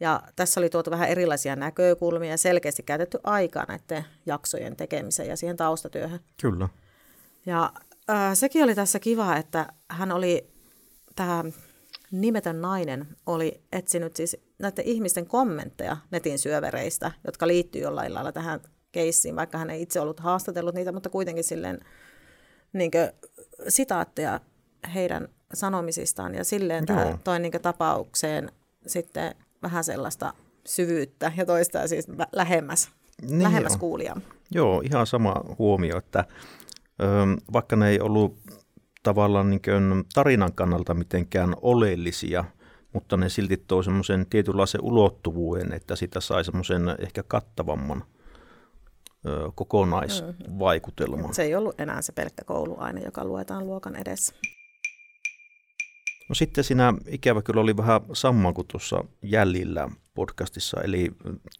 Ja 0.00 0.22
tässä 0.36 0.60
oli 0.60 0.70
tuotu 0.70 0.90
vähän 0.90 1.08
erilaisia 1.08 1.56
näkökulmia 1.56 2.30
ja 2.30 2.38
selkeästi 2.38 2.82
käytetty 2.82 3.18
aikaa 3.24 3.64
näiden 3.68 4.04
jaksojen 4.26 4.76
tekemiseen 4.76 5.28
ja 5.28 5.36
siihen 5.36 5.56
taustatyöhön. 5.56 6.20
Kyllä. 6.40 6.68
Ja 7.46 7.72
äh, 8.10 8.34
sekin 8.34 8.64
oli 8.64 8.74
tässä 8.74 8.98
kiva, 8.98 9.36
että 9.36 9.66
hän 9.88 10.12
oli, 10.12 10.50
tämä 11.16 11.44
nimetön 12.12 12.60
nainen 12.60 13.06
oli 13.26 13.60
etsinyt 13.72 14.16
siis 14.16 14.36
näiden 14.58 14.84
ihmisten 14.84 15.26
kommentteja 15.26 15.96
netin 16.10 16.38
syövereistä, 16.38 17.12
jotka 17.26 17.46
liittyy 17.46 17.82
jollain 17.82 18.14
lailla 18.14 18.32
tähän 18.32 18.60
keissiin, 18.92 19.36
vaikka 19.36 19.58
hän 19.58 19.70
ei 19.70 19.82
itse 19.82 20.00
ollut 20.00 20.20
haastatellut 20.20 20.74
niitä, 20.74 20.92
mutta 20.92 21.10
kuitenkin 21.10 21.44
silleen 21.44 21.80
niin 22.72 22.90
sitaatteja 23.68 24.40
heidän 24.94 25.28
sanomisistaan 25.54 26.34
ja 26.34 26.44
silleen 26.44 26.86
tämä 26.86 27.18
toi 27.24 27.40
niin 27.40 27.52
tapaukseen 27.62 28.52
sitten 28.86 29.34
vähän 29.62 29.84
sellaista 29.84 30.34
syvyyttä 30.66 31.32
ja 31.36 31.46
toista 31.46 31.88
siis 31.88 32.06
lähemmäs, 32.32 32.90
niin 33.22 33.42
lähemmäs 33.42 33.76
kuulijaa. 33.76 34.20
Joo, 34.50 34.80
ihan 34.80 35.06
sama 35.06 35.34
huomio, 35.58 35.98
että 35.98 36.24
vaikka 37.52 37.76
ne 37.76 37.88
ei 37.88 38.00
ollut 38.00 38.36
tavallaan 39.02 39.50
niin 39.50 39.60
tarinan 40.14 40.52
kannalta 40.52 40.94
mitenkään 40.94 41.54
oleellisia, 41.62 42.44
mutta 42.92 43.16
ne 43.16 43.28
silti 43.28 43.56
toi 43.56 43.84
semmoisen 43.84 44.26
tietynlaisen 44.30 44.80
ulottuvuuden, 44.82 45.72
että 45.72 45.96
sitä 45.96 46.20
sai 46.20 46.44
semmoisen 46.44 46.82
ehkä 46.98 47.22
kattavamman 47.22 48.04
kokonaisvaikutelman. 49.54 51.34
Se 51.34 51.42
ei 51.42 51.54
ollut 51.54 51.80
enää 51.80 52.02
se 52.02 52.12
pelkkä 52.12 52.44
kouluaine, 52.44 53.00
joka 53.04 53.24
luetaan 53.24 53.66
luokan 53.66 53.96
edessä. 53.96 54.34
No 56.28 56.34
sitten 56.34 56.64
siinä 56.64 56.94
ikävä 57.06 57.42
kyllä 57.42 57.60
oli 57.60 57.76
vähän 57.76 58.00
sama 58.12 58.52
kuin 58.52 58.66
tuossa 58.66 59.04
jäljillä 59.22 59.88
podcastissa, 60.14 60.80
eli 60.82 61.10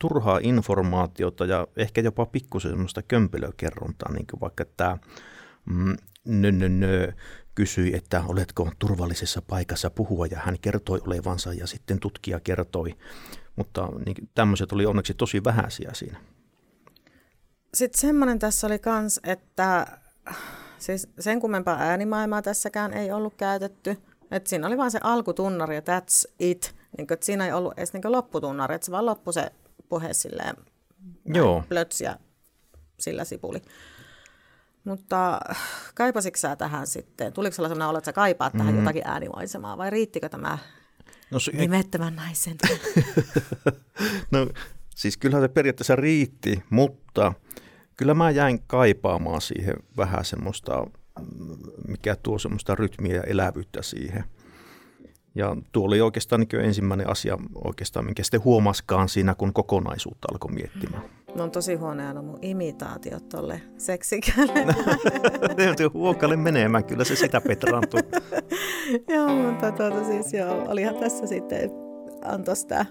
turhaa 0.00 0.38
informaatiota 0.42 1.44
ja 1.44 1.66
ehkä 1.76 2.00
jopa 2.00 2.26
pikkusen 2.26 2.70
semmoista 2.70 3.02
kömpelökerrontaa, 3.02 4.12
niin 4.12 4.26
kuin 4.26 4.40
vaikka 4.40 4.64
tämä 4.76 4.98
mm, 5.64 5.96
nö, 6.25 7.12
kysyi, 7.55 7.96
että 7.96 8.22
oletko 8.29 8.70
turvallisessa 8.79 9.42
paikassa 9.42 9.90
puhua, 9.90 10.27
ja 10.27 10.40
hän 10.44 10.59
kertoi 10.61 11.01
olevansa, 11.07 11.53
ja 11.53 11.66
sitten 11.66 12.01
tutkija 12.01 12.40
kertoi, 12.40 12.94
mutta 13.57 13.88
niin, 14.07 14.31
tämmöiset 14.35 14.72
oli 14.72 14.87
onneksi 14.87 15.14
tosi 15.14 15.44
vähäisiä 15.44 15.90
siinä. 15.94 16.20
Sitten 17.75 18.01
semmoinen 18.01 18.38
tässä 18.38 18.66
oli 18.66 18.79
kans, 18.79 19.20
että 19.25 19.87
siis 20.79 21.09
sen 21.18 21.40
kummempaa 21.40 21.77
äänimaailmaa 21.79 22.42
tässäkään 22.42 22.92
ei 22.92 23.12
ollut 23.12 23.35
käytetty– 23.35 23.96
Et 24.33 24.46
siinä 24.46 24.66
oli 24.66 24.79
vain 24.79 24.90
se 24.90 24.98
alkutunnari 25.03 25.75
ja 25.75 25.81
that's 25.81 26.33
it. 26.38 26.75
Niin 26.98 27.12
että 27.12 27.27
siinä 27.27 27.46
ei 27.46 27.53
ollut 27.53 27.72
edes 27.77 27.92
niin 27.92 28.12
lopputunnari, 28.12 28.75
että 28.75 28.85
se 28.85 28.92
vaan 28.92 29.07
loppui 29.07 29.33
se 29.33 29.53
puhe 29.88 30.12
silleen 30.12 30.57
Joo. 31.25 31.64
plöts 31.68 32.01
ja 32.01 32.16
sillä 32.98 33.25
sipuli. 33.25 33.62
Mutta 34.85 35.40
kaipasitko 35.95 36.38
sä 36.38 36.57
tähän 36.57 36.87
sitten? 36.87 37.33
Tuliko 37.33 37.55
sellainen 37.55 37.88
olo, 37.88 37.99
että 37.99 38.09
sä 38.09 38.12
kaipaat 38.12 38.53
tähän 38.53 38.75
mm. 38.75 38.81
jotakin 38.81 39.03
äänimaisemaa 39.07 39.79
vai 39.79 39.90
riittikö 39.90 40.29
tämä 40.29 40.59
No, 41.33 41.38
se, 41.38 41.53
nimettömän 41.53 42.16
naisen? 42.16 42.57
no 44.31 44.49
siis 44.95 45.16
kyllähän 45.16 45.45
se 45.45 45.49
periaatteessa 45.49 45.97
riitti, 45.97 46.62
mutta 46.71 47.33
kyllä 47.97 48.14
mä 48.14 48.31
jäin 48.31 48.62
kaipaamaan 48.66 49.40
siihen 49.40 49.75
vähän 49.97 50.25
semmoista, 50.25 50.87
mm, 51.21 51.57
mikä 51.88 52.16
tuo 52.16 52.38
semmoista 52.38 52.75
rytmiä 52.75 53.16
ja 53.16 53.23
elävyyttä 53.23 53.83
siihen. 53.83 54.25
Ja 55.35 55.57
tuo 55.73 55.87
oli 55.87 56.01
oikeastaan 56.01 56.40
niin 56.40 56.64
ensimmäinen 56.64 57.11
asia, 57.11 57.38
oikeastaan, 57.64 58.05
minkä 58.05 58.23
sitten 58.23 58.45
huomaskaan 58.45 59.09
siinä, 59.09 59.35
kun 59.35 59.53
kokonaisuutta 59.53 60.29
alkoi 60.33 60.53
miettimään. 60.53 61.03
No 61.35 61.45
on 61.45 61.51
tosi 61.51 61.75
huonoja 61.75 62.23
mun 62.23 62.38
imitaatiot 62.42 63.29
tolle 63.29 63.61
seksikälle. 63.77 64.64
Ne 65.57 65.87
huokalle 65.95 66.37
menemään, 66.37 66.85
kyllä 66.85 67.05
se 67.05 67.16
sitä 67.16 67.40
petraantuu. 67.40 68.01
joo, 69.14 69.29
mutta 69.29 69.73
tuota, 69.73 70.05
siis 70.05 70.33
joo, 70.33 70.64
olihan 70.68 70.95
tässä 70.95 71.27
sitten, 71.27 71.71
antoi 72.25 72.57
sitä 72.57 72.87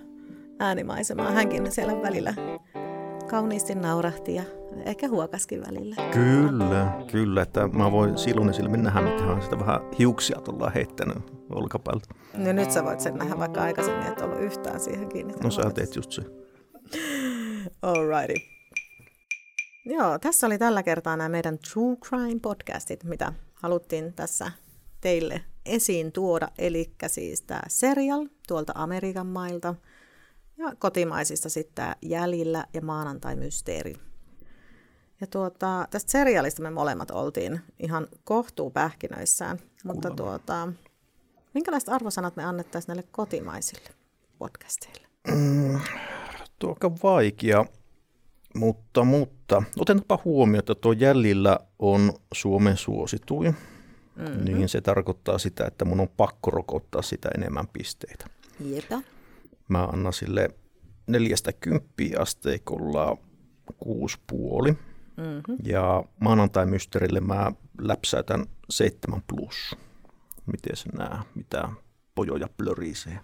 äänimaisemaa. 0.59 1.31
Hänkin 1.31 1.71
siellä 1.71 2.01
välillä 2.01 2.33
kauniisti 3.29 3.75
naurahti 3.75 4.35
ja 4.35 4.43
ehkä 4.85 5.07
huokaskin 5.07 5.61
välillä. 5.67 5.95
Kyllä, 6.11 6.91
kyllä. 7.11 7.41
Että 7.41 7.67
mä 7.67 7.91
voin 7.91 8.17
silloin 8.17 8.53
silmin 8.53 8.83
nähdä, 8.83 9.01
miten 9.01 9.27
hän 9.27 9.41
sitä 9.41 9.59
vähän 9.59 9.79
hiuksia 9.99 10.41
tullaan 10.41 10.73
heittänyt 10.73 11.17
olkapäältä. 11.49 12.07
No 12.37 12.51
nyt 12.51 12.71
sä 12.71 12.85
voit 12.85 12.99
sen 12.99 13.15
nähdä 13.15 13.37
vaikka 13.37 13.61
aikaisemmin, 13.61 14.07
että 14.07 14.25
ollut 14.25 14.41
yhtään 14.41 14.79
siihen 14.79 15.09
kiinni. 15.09 15.33
No 15.43 15.51
sä 15.51 15.71
teet 15.73 15.95
just 15.95 16.11
se. 16.11 16.21
Alrighty. 17.81 18.33
Joo, 19.85 20.19
tässä 20.19 20.47
oli 20.47 20.57
tällä 20.57 20.83
kertaa 20.83 21.17
nämä 21.17 21.29
meidän 21.29 21.59
True 21.59 21.95
Crime 21.95 22.39
podcastit, 22.41 23.03
mitä 23.03 23.33
haluttiin 23.53 24.13
tässä 24.13 24.51
teille 25.01 25.41
esiin 25.65 26.11
tuoda. 26.11 26.47
Eli 26.57 26.93
siis 27.07 27.41
tämä 27.41 27.61
Serial 27.67 28.27
tuolta 28.47 28.73
Amerikan 28.75 29.27
mailta 29.27 29.75
ja 30.57 30.75
kotimaisista 30.79 31.49
sitten 31.49 31.95
Jäljillä 32.01 32.65
ja 32.73 32.81
Maanantai-mysteeri. 32.81 33.95
Ja 35.21 35.27
tuota, 35.27 35.87
tästä 35.89 36.11
seriaalista 36.11 36.61
me 36.61 36.69
molemmat 36.69 37.11
oltiin 37.11 37.61
ihan 37.79 38.07
kohtuu 38.23 38.71
pähkinöissään, 38.71 39.59
mutta 39.83 40.09
tuota, 40.09 40.73
minkälaiset 41.53 41.89
arvosanat 41.89 42.35
me 42.35 42.43
annettaisiin 42.43 42.87
näille 42.87 43.03
kotimaisille 43.11 43.89
podcasteille? 44.37 45.07
Mm, 45.27 45.79
tuo 46.61 46.69
on 46.69 46.75
aika 46.75 46.91
vaikea, 47.03 47.65
mutta, 48.55 49.03
mutta 49.03 49.63
otetaanpa 49.77 50.19
huomioon, 50.25 50.59
että 50.59 50.75
tuo 50.75 50.91
jäljillä 50.91 51.59
on 51.79 52.13
Suomen 52.33 52.77
suosituin. 52.77 53.55
Mm-hmm. 54.15 54.43
Niin 54.43 54.69
se 54.69 54.81
tarkoittaa 54.81 55.37
sitä, 55.37 55.65
että 55.65 55.85
mun 55.85 55.99
on 55.99 56.09
pakko 56.17 56.51
rokottaa 56.51 57.01
sitä 57.01 57.29
enemmän 57.35 57.67
pisteitä. 57.73 58.25
Jepä. 58.59 59.01
Mä 59.67 59.83
annan 59.83 60.13
sille 60.13 60.49
neljästä 61.07 61.53
kymppiä 61.53 62.19
asteikolla 62.19 63.17
kuusi 63.77 64.17
puoli. 64.27 64.71
Mm-hmm. 64.71 65.57
Ja 65.63 66.03
maanantai-mysterille 66.19 67.19
mä 67.19 67.51
läpsäytän 67.81 68.45
7 68.69 69.21
plus. 69.27 69.75
Miten 70.45 70.77
se 70.77 70.89
nää, 70.97 71.23
mitä 71.35 71.69
pojoja 72.15 72.47
plörisee? 72.57 73.19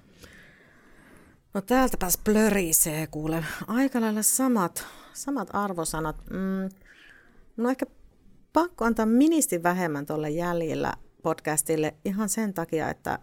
No 1.53 1.61
täältäpäs 1.61 2.17
plörisee 2.23 3.07
kuule. 3.07 3.43
Aika 3.67 4.01
lailla 4.01 4.21
samat, 4.21 4.85
samat 5.13 5.49
arvosanat. 5.53 6.15
Mm, 6.29 6.69
no 7.57 7.69
ehkä 7.69 7.85
pakko 8.53 8.85
antaa 8.85 9.05
ministi 9.05 9.63
vähemmän 9.63 10.05
tuolle 10.05 10.29
jäljellä 10.29 10.93
podcastille 11.23 11.95
ihan 12.05 12.29
sen 12.29 12.53
takia, 12.53 12.89
että 12.89 13.19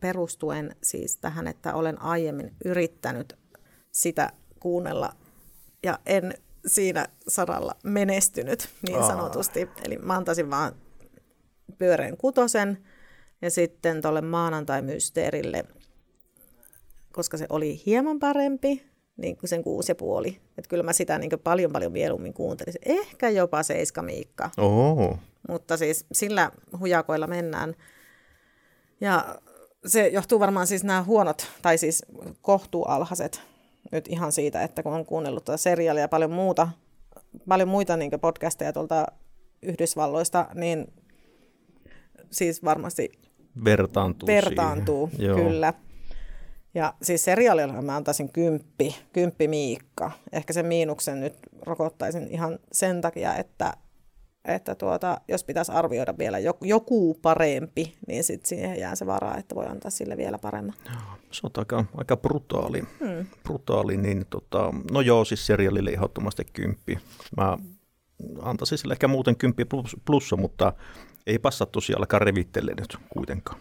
perustuen 0.00 0.76
siis 0.82 1.16
tähän, 1.16 1.46
että 1.46 1.74
olen 1.74 2.02
aiemmin 2.02 2.54
yrittänyt 2.64 3.38
sitä 3.90 4.32
kuunnella 4.60 5.12
ja 5.82 5.98
en 6.06 6.34
siinä 6.66 7.06
saralla 7.28 7.76
menestynyt 7.84 8.68
niin 8.82 8.98
Aa. 8.98 9.06
sanotusti. 9.06 9.68
Eli 9.84 9.98
mä 9.98 10.14
antaisin 10.14 10.50
vaan 10.50 10.72
pyöreän 11.78 12.16
kutosen 12.16 12.78
ja 13.42 13.50
sitten 13.50 14.02
tuolle 14.02 14.20
maanantai-mysteerille, 14.20 15.64
koska 17.14 17.36
se 17.36 17.46
oli 17.48 17.82
hieman 17.86 18.18
parempi, 18.18 18.82
niin 19.16 19.36
kuin 19.36 19.48
sen 19.50 19.62
kuusi 19.62 19.90
ja 19.90 19.94
puoli. 19.94 20.40
Että 20.58 20.68
kyllä 20.68 20.82
mä 20.82 20.92
sitä 20.92 21.18
niin 21.18 21.30
paljon 21.44 21.72
paljon 21.72 21.92
mieluummin 21.92 22.34
kuuntelisin. 22.34 22.80
Ehkä 22.84 23.30
jopa 23.30 23.62
seiska 23.62 24.02
Miikka. 24.02 24.50
Oho. 24.58 25.18
Mutta 25.48 25.76
siis 25.76 26.06
sillä 26.12 26.50
hujakoilla 26.80 27.26
mennään. 27.26 27.74
Ja 29.00 29.38
se 29.86 30.08
johtuu 30.08 30.40
varmaan 30.40 30.66
siis 30.66 30.84
nämä 30.84 31.02
huonot, 31.02 31.46
tai 31.62 31.78
siis 31.78 32.06
kohtuualhaiset 32.42 33.42
nyt 33.92 34.08
ihan 34.08 34.32
siitä, 34.32 34.62
että 34.62 34.82
kun 34.82 34.92
on 34.92 35.06
kuunnellut 35.06 35.44
tuota 35.44 35.56
seriaalia 35.56 36.00
ja 36.00 36.08
paljon 36.08 36.32
muuta, 36.32 36.68
paljon 37.48 37.68
muita 37.68 37.96
niin 37.96 38.10
podcasteja 38.20 38.72
tuolta 38.72 39.06
Yhdysvalloista, 39.62 40.46
niin 40.54 40.92
siis 42.30 42.64
varmasti 42.64 43.12
vertaantuu, 43.64 44.26
vertaantuu 44.26 45.10
siihen. 45.16 45.36
kyllä. 45.36 45.74
Ja 46.74 46.94
siis 47.02 47.24
seriaalilla 47.24 47.82
mä 47.82 47.96
antaisin 47.96 48.32
kymppi, 48.32 48.96
kymppi 49.12 49.48
Miikka. 49.48 50.10
Ehkä 50.32 50.52
sen 50.52 50.66
miinuksen 50.66 51.20
nyt 51.20 51.34
rokottaisin 51.62 52.28
ihan 52.28 52.58
sen 52.72 53.00
takia, 53.00 53.36
että 53.36 53.74
että 54.44 54.74
tuota, 54.74 55.20
jos 55.28 55.44
pitäisi 55.44 55.72
arvioida 55.72 56.14
vielä 56.18 56.38
joku 56.60 57.14
parempi, 57.22 57.94
niin 58.08 58.24
sitten 58.24 58.48
siihen 58.48 58.80
jää 58.80 58.94
se 58.94 59.06
varaa, 59.06 59.36
että 59.36 59.54
voi 59.54 59.66
antaa 59.66 59.90
sille 59.90 60.16
vielä 60.16 60.38
paremman. 60.38 60.74
Se 61.30 61.40
on 61.44 61.50
aika, 61.56 61.84
aika 61.96 62.16
brutaali. 62.16 62.80
Hmm. 62.80 63.26
brutaali 63.42 63.96
niin 63.96 64.26
tota, 64.30 64.74
no 64.90 65.00
joo, 65.00 65.24
siis 65.24 65.46
serialille 65.46 65.90
ehdottomasti 65.90 66.44
kymppi. 66.52 66.98
Mä 67.36 67.58
antaisin 68.42 68.78
sille 68.78 68.92
ehkä 68.92 69.08
muuten 69.08 69.36
kymppi 69.36 69.64
plus, 69.64 69.96
plussa, 70.04 70.36
mutta 70.36 70.72
ei 71.26 71.38
passa 71.38 71.66
tosiaan 71.66 72.00
alkaa 72.00 72.18
revittelee 72.18 72.74
nyt 72.74 72.96
kuitenkaan. 73.08 73.60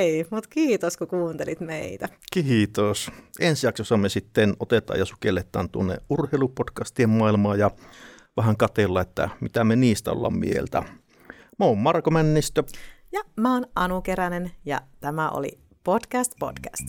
Hei, 0.00 0.26
mutta 0.30 0.48
kiitos 0.52 0.96
kun 0.96 1.08
kuuntelit 1.08 1.60
meitä. 1.60 2.08
Kiitos. 2.32 3.10
Ensi 3.40 3.66
jaksossa 3.66 3.96
me 3.96 4.08
sitten 4.08 4.54
otetaan 4.60 4.98
ja 4.98 5.04
sukelletaan 5.04 5.70
tuonne 5.70 5.96
urheilupodcastien 6.10 7.10
maailmaan 7.10 7.58
ja 7.58 7.70
vähän 8.36 8.56
katella, 8.56 9.00
että 9.00 9.28
mitä 9.40 9.64
me 9.64 9.76
niistä 9.76 10.12
ollaan 10.12 10.38
mieltä. 10.38 10.82
Mä 11.58 11.64
oon 11.64 11.78
Marko 11.78 12.10
Männistö. 12.10 12.64
Ja 13.12 13.20
mä 13.36 13.54
oon 13.54 13.66
Anu 13.74 14.02
Keränen 14.02 14.50
ja 14.64 14.80
tämä 15.00 15.30
oli 15.30 15.58
Podcast 15.84 16.32
Podcast. 16.40 16.84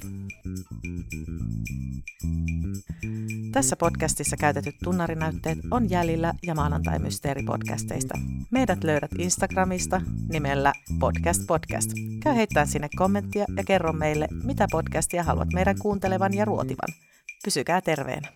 Tässä 3.51 3.75
podcastissa 3.75 4.37
käytetyt 4.37 4.75
tunnarinäytteet 4.83 5.57
on 5.71 5.89
jäljellä 5.89 6.33
ja 6.43 6.55
maanantai 6.55 6.99
podcasteista. 7.45 8.13
Meidät 8.51 8.83
löydät 8.83 9.11
Instagramista 9.19 10.01
nimellä 10.29 10.73
Podcast 10.99 11.41
Podcast. 11.47 11.91
Käy 12.23 12.35
heittää 12.35 12.65
sinne 12.65 12.89
kommenttia 12.95 13.45
ja 13.57 13.63
kerro 13.63 13.93
meille, 13.93 14.27
mitä 14.43 14.67
podcastia 14.71 15.23
haluat 15.23 15.53
meidän 15.53 15.79
kuuntelevan 15.79 16.33
ja 16.33 16.45
ruotivan. 16.45 16.93
Pysykää 17.43 17.81
terveenä. 17.81 18.27